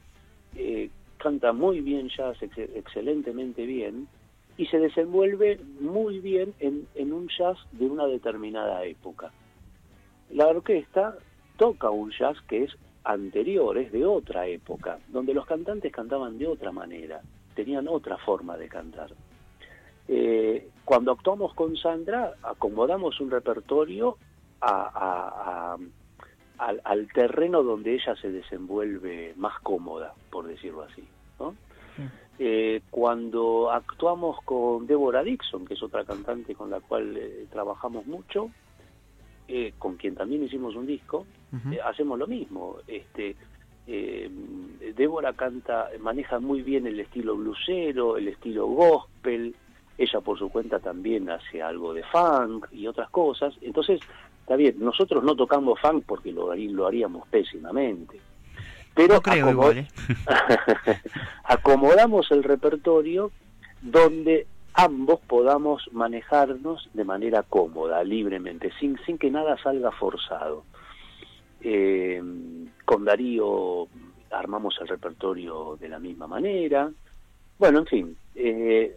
eh, 0.54 0.90
canta 1.18 1.52
muy 1.52 1.80
bien 1.80 2.08
jazz, 2.08 2.36
excelentemente 2.40 3.66
bien, 3.66 4.08
y 4.58 4.66
se 4.66 4.78
desenvuelve 4.78 5.60
muy 5.80 6.20
bien 6.20 6.54
en, 6.60 6.86
en 6.94 7.12
un 7.12 7.28
jazz 7.28 7.58
de 7.72 7.86
una 7.86 8.06
determinada 8.06 8.84
época. 8.84 9.30
La 10.30 10.46
orquesta 10.48 11.16
toca 11.56 11.90
un 11.90 12.10
jazz 12.10 12.36
que 12.48 12.64
es 12.64 12.76
anterior, 13.04 13.78
es 13.78 13.92
de 13.92 14.04
otra 14.04 14.46
época, 14.46 14.98
donde 15.08 15.34
los 15.34 15.46
cantantes 15.46 15.92
cantaban 15.92 16.38
de 16.38 16.46
otra 16.46 16.72
manera, 16.72 17.20
tenían 17.54 17.88
otra 17.88 18.16
forma 18.18 18.56
de 18.56 18.68
cantar. 18.68 19.10
Eh, 20.08 20.68
cuando 20.84 21.12
actuamos 21.12 21.54
con 21.54 21.76
Sandra, 21.76 22.34
acomodamos 22.42 23.20
un 23.20 23.30
repertorio 23.30 24.18
al, 24.60 25.88
terreno 27.12 27.62
donde 27.62 27.94
ella 27.94 28.16
se 28.16 28.30
desenvuelve 28.30 29.34
más 29.36 29.58
cómoda, 29.60 30.14
por 30.30 30.46
decirlo 30.46 30.82
así. 30.82 31.04
Eh, 32.38 32.82
cuando 32.90 33.70
actuamos 33.70 34.42
con 34.44 34.86
Deborah 34.86 35.22
Dixon, 35.22 35.64
que 35.64 35.72
es 35.72 35.82
otra 35.82 36.04
cantante 36.04 36.54
con 36.54 36.70
la 36.70 36.80
cual 36.80 37.16
eh, 37.16 37.46
trabajamos 37.50 38.06
mucho, 38.06 38.50
eh, 39.48 39.74
con 39.78 39.96
quien 39.96 40.14
también 40.14 40.44
hicimos 40.44 40.74
un 40.74 40.86
disco, 40.86 41.26
eh, 41.72 41.78
hacemos 41.84 42.18
lo 42.18 42.26
mismo. 42.26 42.76
Este, 42.86 43.36
eh, 43.86 44.30
Débora 44.96 45.32
canta, 45.32 45.88
maneja 46.00 46.40
muy 46.40 46.62
bien 46.62 46.86
el 46.86 46.98
estilo 46.98 47.36
blusero, 47.36 48.16
el 48.16 48.28
estilo 48.28 48.66
gospel, 48.66 49.54
ella 49.98 50.20
por 50.20 50.38
su 50.38 50.48
cuenta 50.48 50.78
también 50.78 51.30
hace 51.30 51.62
algo 51.62 51.94
de 51.94 52.02
funk 52.04 52.66
y 52.72 52.86
otras 52.86 53.08
cosas, 53.10 53.54
entonces 53.62 54.00
está 54.40 54.56
bien, 54.56 54.76
nosotros 54.78 55.24
no 55.24 55.34
tocamos 55.34 55.80
funk 55.80 56.04
porque 56.06 56.32
lo, 56.32 56.54
lo 56.54 56.86
haríamos 56.86 57.26
pésimamente. 57.28 58.20
Pero 58.94 59.20
acomodamos 61.44 62.30
el 62.30 62.42
repertorio 62.42 63.30
donde 63.82 64.46
ambos 64.76 65.20
podamos 65.20 65.88
manejarnos 65.92 66.88
de 66.92 67.04
manera 67.04 67.42
cómoda, 67.42 68.04
libremente, 68.04 68.70
sin, 68.78 68.98
sin 69.06 69.16
que 69.16 69.30
nada 69.30 69.56
salga 69.62 69.90
forzado. 69.90 70.64
Eh, 71.62 72.22
con 72.84 73.04
Darío 73.04 73.88
armamos 74.30 74.76
el 74.80 74.88
repertorio 74.88 75.78
de 75.80 75.88
la 75.88 75.98
misma 75.98 76.26
manera. 76.26 76.90
Bueno, 77.58 77.78
en 77.80 77.86
fin, 77.86 78.16
eh, 78.34 78.94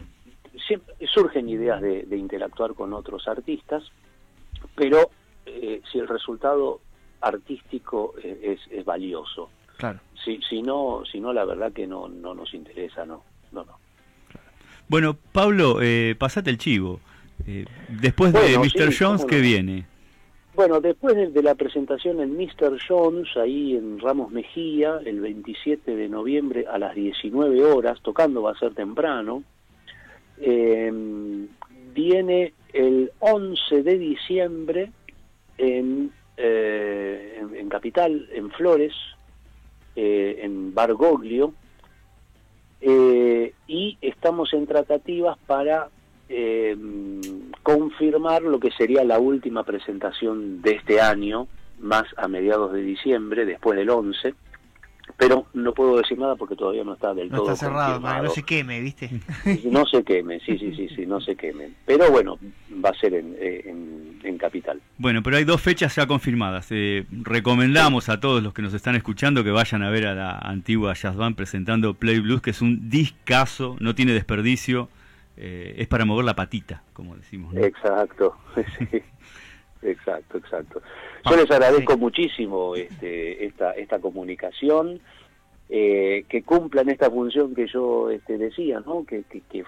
surgen 1.13 1.47
ideas 1.47 1.81
de, 1.81 2.17
interactuar 2.17 2.73
con 2.73 2.93
otros 2.93 3.25
artistas, 3.29 3.83
pero 4.75 5.09
eh, 5.45 5.81
si 5.89 5.97
el 5.97 6.09
resultado 6.09 6.81
artístico 7.21 8.15
es, 8.21 8.59
es 8.69 8.83
valioso. 8.83 9.49
Claro. 9.77 9.99
Si, 10.25 10.41
si, 10.41 10.61
no, 10.61 11.03
si 11.09 11.21
no, 11.21 11.31
la 11.31 11.45
verdad 11.45 11.71
que 11.71 11.87
no, 11.87 12.09
no 12.09 12.35
nos 12.35 12.53
interesa, 12.53 13.05
no, 13.05 13.23
no, 13.53 13.63
no. 13.63 13.88
Bueno, 14.89 15.15
Pablo, 15.31 15.81
eh, 15.83 16.15
pasate 16.17 16.49
el 16.49 16.57
chivo. 16.57 16.99
Eh, 17.45 17.65
después 18.01 18.33
de 18.33 18.57
Mr. 18.57 18.91
Jones, 18.97 19.23
¿qué 19.23 19.39
viene? 19.39 19.85
Bueno, 20.55 20.81
después 20.81 21.15
de, 21.31 21.43
la 21.43 21.53
presentación 21.53 22.19
en 22.19 22.35
Mr. 22.35 22.79
Jones, 22.85 23.29
ahí 23.37 23.75
en 23.75 23.99
Ramos 23.99 24.31
Mejía, 24.31 24.99
el 25.05 25.21
27 25.21 25.95
de 25.95 26.09
noviembre 26.09 26.65
a 26.67 26.79
las 26.79 26.95
19 26.95 27.63
horas, 27.63 28.01
tocando 28.01 28.41
va 28.41 28.51
a 28.51 28.59
ser 28.59 28.73
temprano, 28.73 29.43
eh, 30.41 30.91
viene 31.93 32.53
el 32.73 33.11
11 33.19 33.83
de 33.83 33.97
diciembre 33.99 34.91
en, 35.59 36.11
en, 36.35 37.69
Capital, 37.69 38.27
en 38.33 38.49
Flores, 38.51 38.93
en 39.95 40.73
Bargoglio, 40.73 41.53
eh, 42.81 43.53
y 43.67 43.97
estamos 44.01 44.53
en 44.53 44.65
tratativas 44.67 45.37
para 45.45 45.89
eh, 46.29 46.77
confirmar 47.63 48.41
lo 48.43 48.59
que 48.59 48.71
sería 48.71 49.03
la 49.03 49.19
última 49.19 49.63
presentación 49.63 50.61
de 50.61 50.75
este 50.75 51.01
año, 51.01 51.47
más 51.79 52.05
a 52.17 52.27
mediados 52.27 52.73
de 52.73 52.81
diciembre, 52.81 53.45
después 53.45 53.77
del 53.77 53.89
11, 53.89 54.33
pero 55.19 55.47
no 55.53 55.73
puedo 55.73 55.97
decir 55.97 56.17
nada 56.17 56.37
porque 56.37 56.55
todavía 56.55 56.85
no 56.85 56.93
está 56.93 57.13
del 57.13 57.29
todo 57.29 57.51
está 57.51 57.67
cerrado 57.67 58.01
para 58.01 58.21
que 58.21 58.27
no 58.27 58.29
se 58.31 58.43
queme 58.43 58.79
viste 58.79 59.11
no 59.65 59.85
se 59.85 60.01
queme 60.03 60.39
sí 60.39 60.57
sí 60.57 60.73
sí 60.73 60.87
sí 60.95 61.05
no 61.05 61.19
se 61.19 61.35
queme. 61.35 61.71
Pero 61.85 62.09
bueno 62.09 62.39
va 62.83 62.89
a 62.89 62.93
ser 62.93 63.13
en, 63.13 63.35
en, 64.23 64.37
capital. 64.37 64.79
Bueno 64.97 65.21
pero 65.21 65.35
hay 65.35 65.43
dos 65.43 65.61
fechas 65.61 65.93
ya 65.93 66.07
confirmadas. 66.07 66.67
Eh, 66.71 67.05
recomendamos 67.11 68.07
a 68.07 68.21
todos 68.21 68.41
los 68.41 68.53
que 68.53 68.61
nos 68.61 68.73
están 68.73 68.95
escuchando 68.95 69.43
que 69.43 69.51
vayan 69.51 69.83
a 69.83 69.89
ver 69.89 70.07
a 70.07 70.15
la 70.15 70.37
antigua 70.37 70.93
jazz 70.93 71.17
band 71.17 71.35
presentando 71.35 71.93
Play 71.95 72.21
Blues 72.21 72.41
que 72.41 72.51
es 72.51 72.61
un 72.61 72.89
discazo 72.89 73.75
no 73.81 73.95
tiene 73.95 74.13
desperdicio 74.13 74.87
eh, 75.35 75.75
es 75.77 75.87
para 75.87 76.05
mover 76.05 76.23
la 76.23 76.35
patita 76.35 76.83
como 76.93 77.17
decimos 77.17 77.53
exacto 77.57 78.37
exacto 79.81 80.37
exacto. 80.37 80.81
Yo 81.29 81.35
les 81.35 81.49
agradezco 81.51 81.97
muchísimo 81.97 82.75
este, 82.75 83.45
esta, 83.45 83.71
esta 83.71 83.99
comunicación, 83.99 84.99
eh, 85.69 86.25
que 86.27 86.43
cumplan 86.43 86.89
esta 86.89 87.09
función 87.11 87.53
que 87.53 87.67
yo 87.67 88.09
este, 88.09 88.37
decía, 88.37 88.81
¿no? 88.85 89.05
Que, 89.05 89.23
que, 89.23 89.63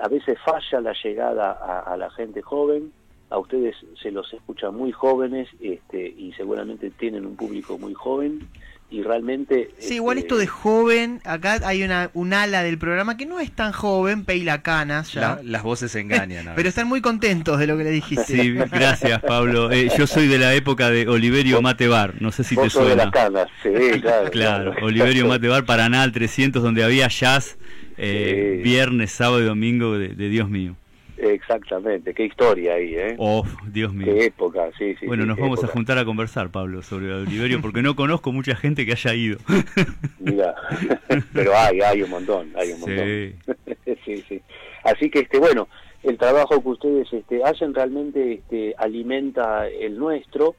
a 0.00 0.08
veces 0.08 0.38
falla 0.44 0.80
la 0.80 0.94
llegada 1.02 1.52
a, 1.52 1.96
la 1.96 2.08
gente 2.10 2.40
joven, 2.40 2.92
a 3.30 3.38
ustedes 3.38 3.74
se 4.00 4.12
los 4.12 4.32
escucha 4.32 4.70
muy 4.70 4.92
jóvenes 4.92 5.48
este, 5.60 6.06
y 6.06 6.32
seguramente 6.34 6.90
tienen 6.90 7.26
un 7.26 7.34
público 7.34 7.78
muy 7.78 7.94
joven 7.94 8.48
y 8.90 9.02
realmente... 9.02 9.70
Sí, 9.78 9.96
igual 9.96 10.18
este, 10.18 10.28
esto 10.28 10.38
de 10.38 10.46
joven, 10.46 11.20
acá 11.24 11.60
hay 11.64 11.82
una, 11.82 12.10
un 12.14 12.32
ala 12.32 12.62
del 12.62 12.78
programa 12.78 13.16
que 13.16 13.26
no 13.26 13.38
es 13.38 13.52
tan 13.52 13.72
joven, 13.72 14.24
Peila 14.24 14.62
Canas 14.62 15.12
ya. 15.12 15.40
las 15.42 15.62
voces 15.62 15.94
engañan. 15.94 16.52
Pero 16.56 16.68
están 16.68 16.88
muy 16.88 17.00
contentos 17.00 17.58
de 17.58 17.66
lo 17.66 17.76
que 17.76 17.84
le 17.84 17.90
dijiste. 17.90 18.24
Sí, 18.24 18.52
gracias 18.52 19.20
Pablo. 19.22 19.70
Eh, 19.70 19.90
yo 19.96 20.06
soy 20.06 20.26
de 20.26 20.38
la 20.38 20.54
época 20.54 20.90
de 20.90 21.06
Oliverio 21.06 21.60
Matebar, 21.60 22.14
no 22.20 22.32
sé 22.32 22.44
si 22.44 22.56
te 22.56 22.70
suena. 22.70 22.90
De 22.90 22.96
las 22.96 23.10
canas, 23.10 23.48
sí, 23.62 23.70
claro. 24.00 24.30
claro, 24.30 24.74
Oliverio 24.82 25.26
Matebar, 25.26 25.64
Paraná 25.64 26.10
300, 26.10 26.62
donde 26.62 26.82
había 26.82 27.08
jazz 27.08 27.58
eh, 27.98 28.60
viernes, 28.62 29.10
sábado 29.10 29.42
y 29.42 29.44
domingo 29.44 29.98
de, 29.98 30.14
Dios 30.14 30.48
mío. 30.48 30.76
Exactamente, 31.20 32.14
qué 32.14 32.26
historia 32.26 32.74
ahí, 32.74 32.94
¿eh? 32.94 33.16
Oh, 33.18 33.44
Dios 33.66 33.92
mío. 33.92 34.06
Qué 34.06 34.26
época, 34.26 34.70
sí, 34.78 34.94
sí. 35.00 35.06
Bueno, 35.06 35.24
sí, 35.24 35.28
nos 35.28 35.38
vamos 35.38 35.64
a 35.64 35.66
juntar 35.66 35.98
a 35.98 36.04
conversar, 36.04 36.50
Pablo, 36.50 36.80
sobre 36.82 37.12
Oliverio, 37.12 37.60
porque 37.60 37.82
no 37.82 37.96
conozco 37.96 38.30
mucha 38.32 38.54
gente 38.54 38.86
que 38.86 38.92
haya 38.92 39.14
ido. 39.14 39.38
Mira, 40.20 40.54
pero 41.32 41.56
hay, 41.56 41.80
hay 41.80 42.02
un 42.02 42.10
montón, 42.10 42.52
hay 42.56 42.70
un 42.70 42.80
montón. 42.80 43.04
Sí. 43.04 43.94
sí, 44.04 44.24
sí. 44.28 44.40
Así 44.84 45.10
que, 45.10 45.20
este, 45.20 45.38
bueno, 45.38 45.68
el 46.04 46.16
trabajo 46.18 46.62
que 46.62 46.68
ustedes 46.68 47.12
este, 47.12 47.42
hacen 47.42 47.74
realmente 47.74 48.34
este, 48.34 48.74
alimenta 48.78 49.66
el 49.68 49.98
nuestro, 49.98 50.54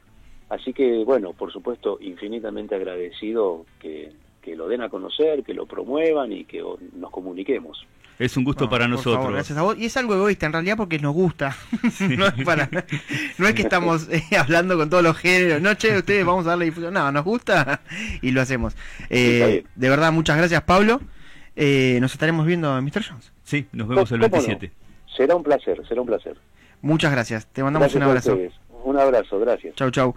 así 0.50 0.74
que, 0.74 1.04
bueno, 1.04 1.32
por 1.32 1.50
supuesto, 1.52 1.96
infinitamente 2.02 2.74
agradecido 2.74 3.64
que, 3.80 4.12
que 4.42 4.56
lo 4.56 4.68
den 4.68 4.82
a 4.82 4.90
conocer, 4.90 5.42
que 5.42 5.54
lo 5.54 5.64
promuevan 5.64 6.32
y 6.32 6.44
que 6.44 6.62
nos 6.96 7.10
comuniquemos. 7.10 7.86
Es 8.20 8.36
un 8.36 8.44
gusto 8.44 8.68
para 8.68 8.86
nosotros. 8.86 9.14
favor, 9.16 9.32
gracias 9.32 9.56
a 9.56 9.62
vos. 9.62 9.78
Y 9.78 9.86
es 9.86 9.96
algo 9.96 10.14
egoísta 10.14 10.44
en 10.44 10.52
realidad 10.52 10.76
porque 10.76 10.98
nos 10.98 11.14
gusta. 11.14 11.56
no, 12.18 12.26
es 12.26 12.44
para- 12.44 12.68
no 13.38 13.48
es 13.48 13.54
que 13.54 13.62
estamos 13.62 14.08
eh, 14.10 14.22
hablando 14.38 14.76
con 14.76 14.90
todos 14.90 15.02
los 15.02 15.16
géneros. 15.16 15.62
No, 15.62 15.72
che, 15.72 15.96
ustedes 15.96 16.26
vamos 16.26 16.44
a 16.46 16.50
darle 16.50 16.66
difusión. 16.66 16.92
No, 16.92 17.10
nos 17.10 17.24
gusta 17.24 17.80
y 18.20 18.30
lo 18.32 18.42
hacemos. 18.42 18.76
Eh, 19.08 19.64
de 19.74 19.88
verdad, 19.88 20.12
muchas 20.12 20.36
gracias, 20.36 20.60
Pablo. 20.64 21.00
Eh, 21.56 21.96
nos 22.02 22.12
estaremos 22.12 22.44
viendo 22.44 22.76
en 22.76 22.84
Mr. 22.84 23.02
Jones. 23.08 23.32
Sí, 23.42 23.66
nos 23.72 23.88
vemos 23.88 24.12
el 24.12 24.20
¿Cómo 24.20 24.36
no? 24.36 24.42
27. 24.42 24.70
Será 25.16 25.34
un 25.34 25.42
placer, 25.42 25.80
será 25.88 26.02
un 26.02 26.06
placer. 26.06 26.36
Muchas 26.82 27.12
gracias. 27.12 27.46
Te 27.46 27.62
mandamos 27.62 27.86
Gracias 27.94 28.02
un 28.02 28.08
abrazo. 28.36 28.60
Un 28.84 28.98
abrazo, 28.98 29.38
gracias. 29.40 29.74
Chau, 29.76 29.90
chau. 29.90 30.14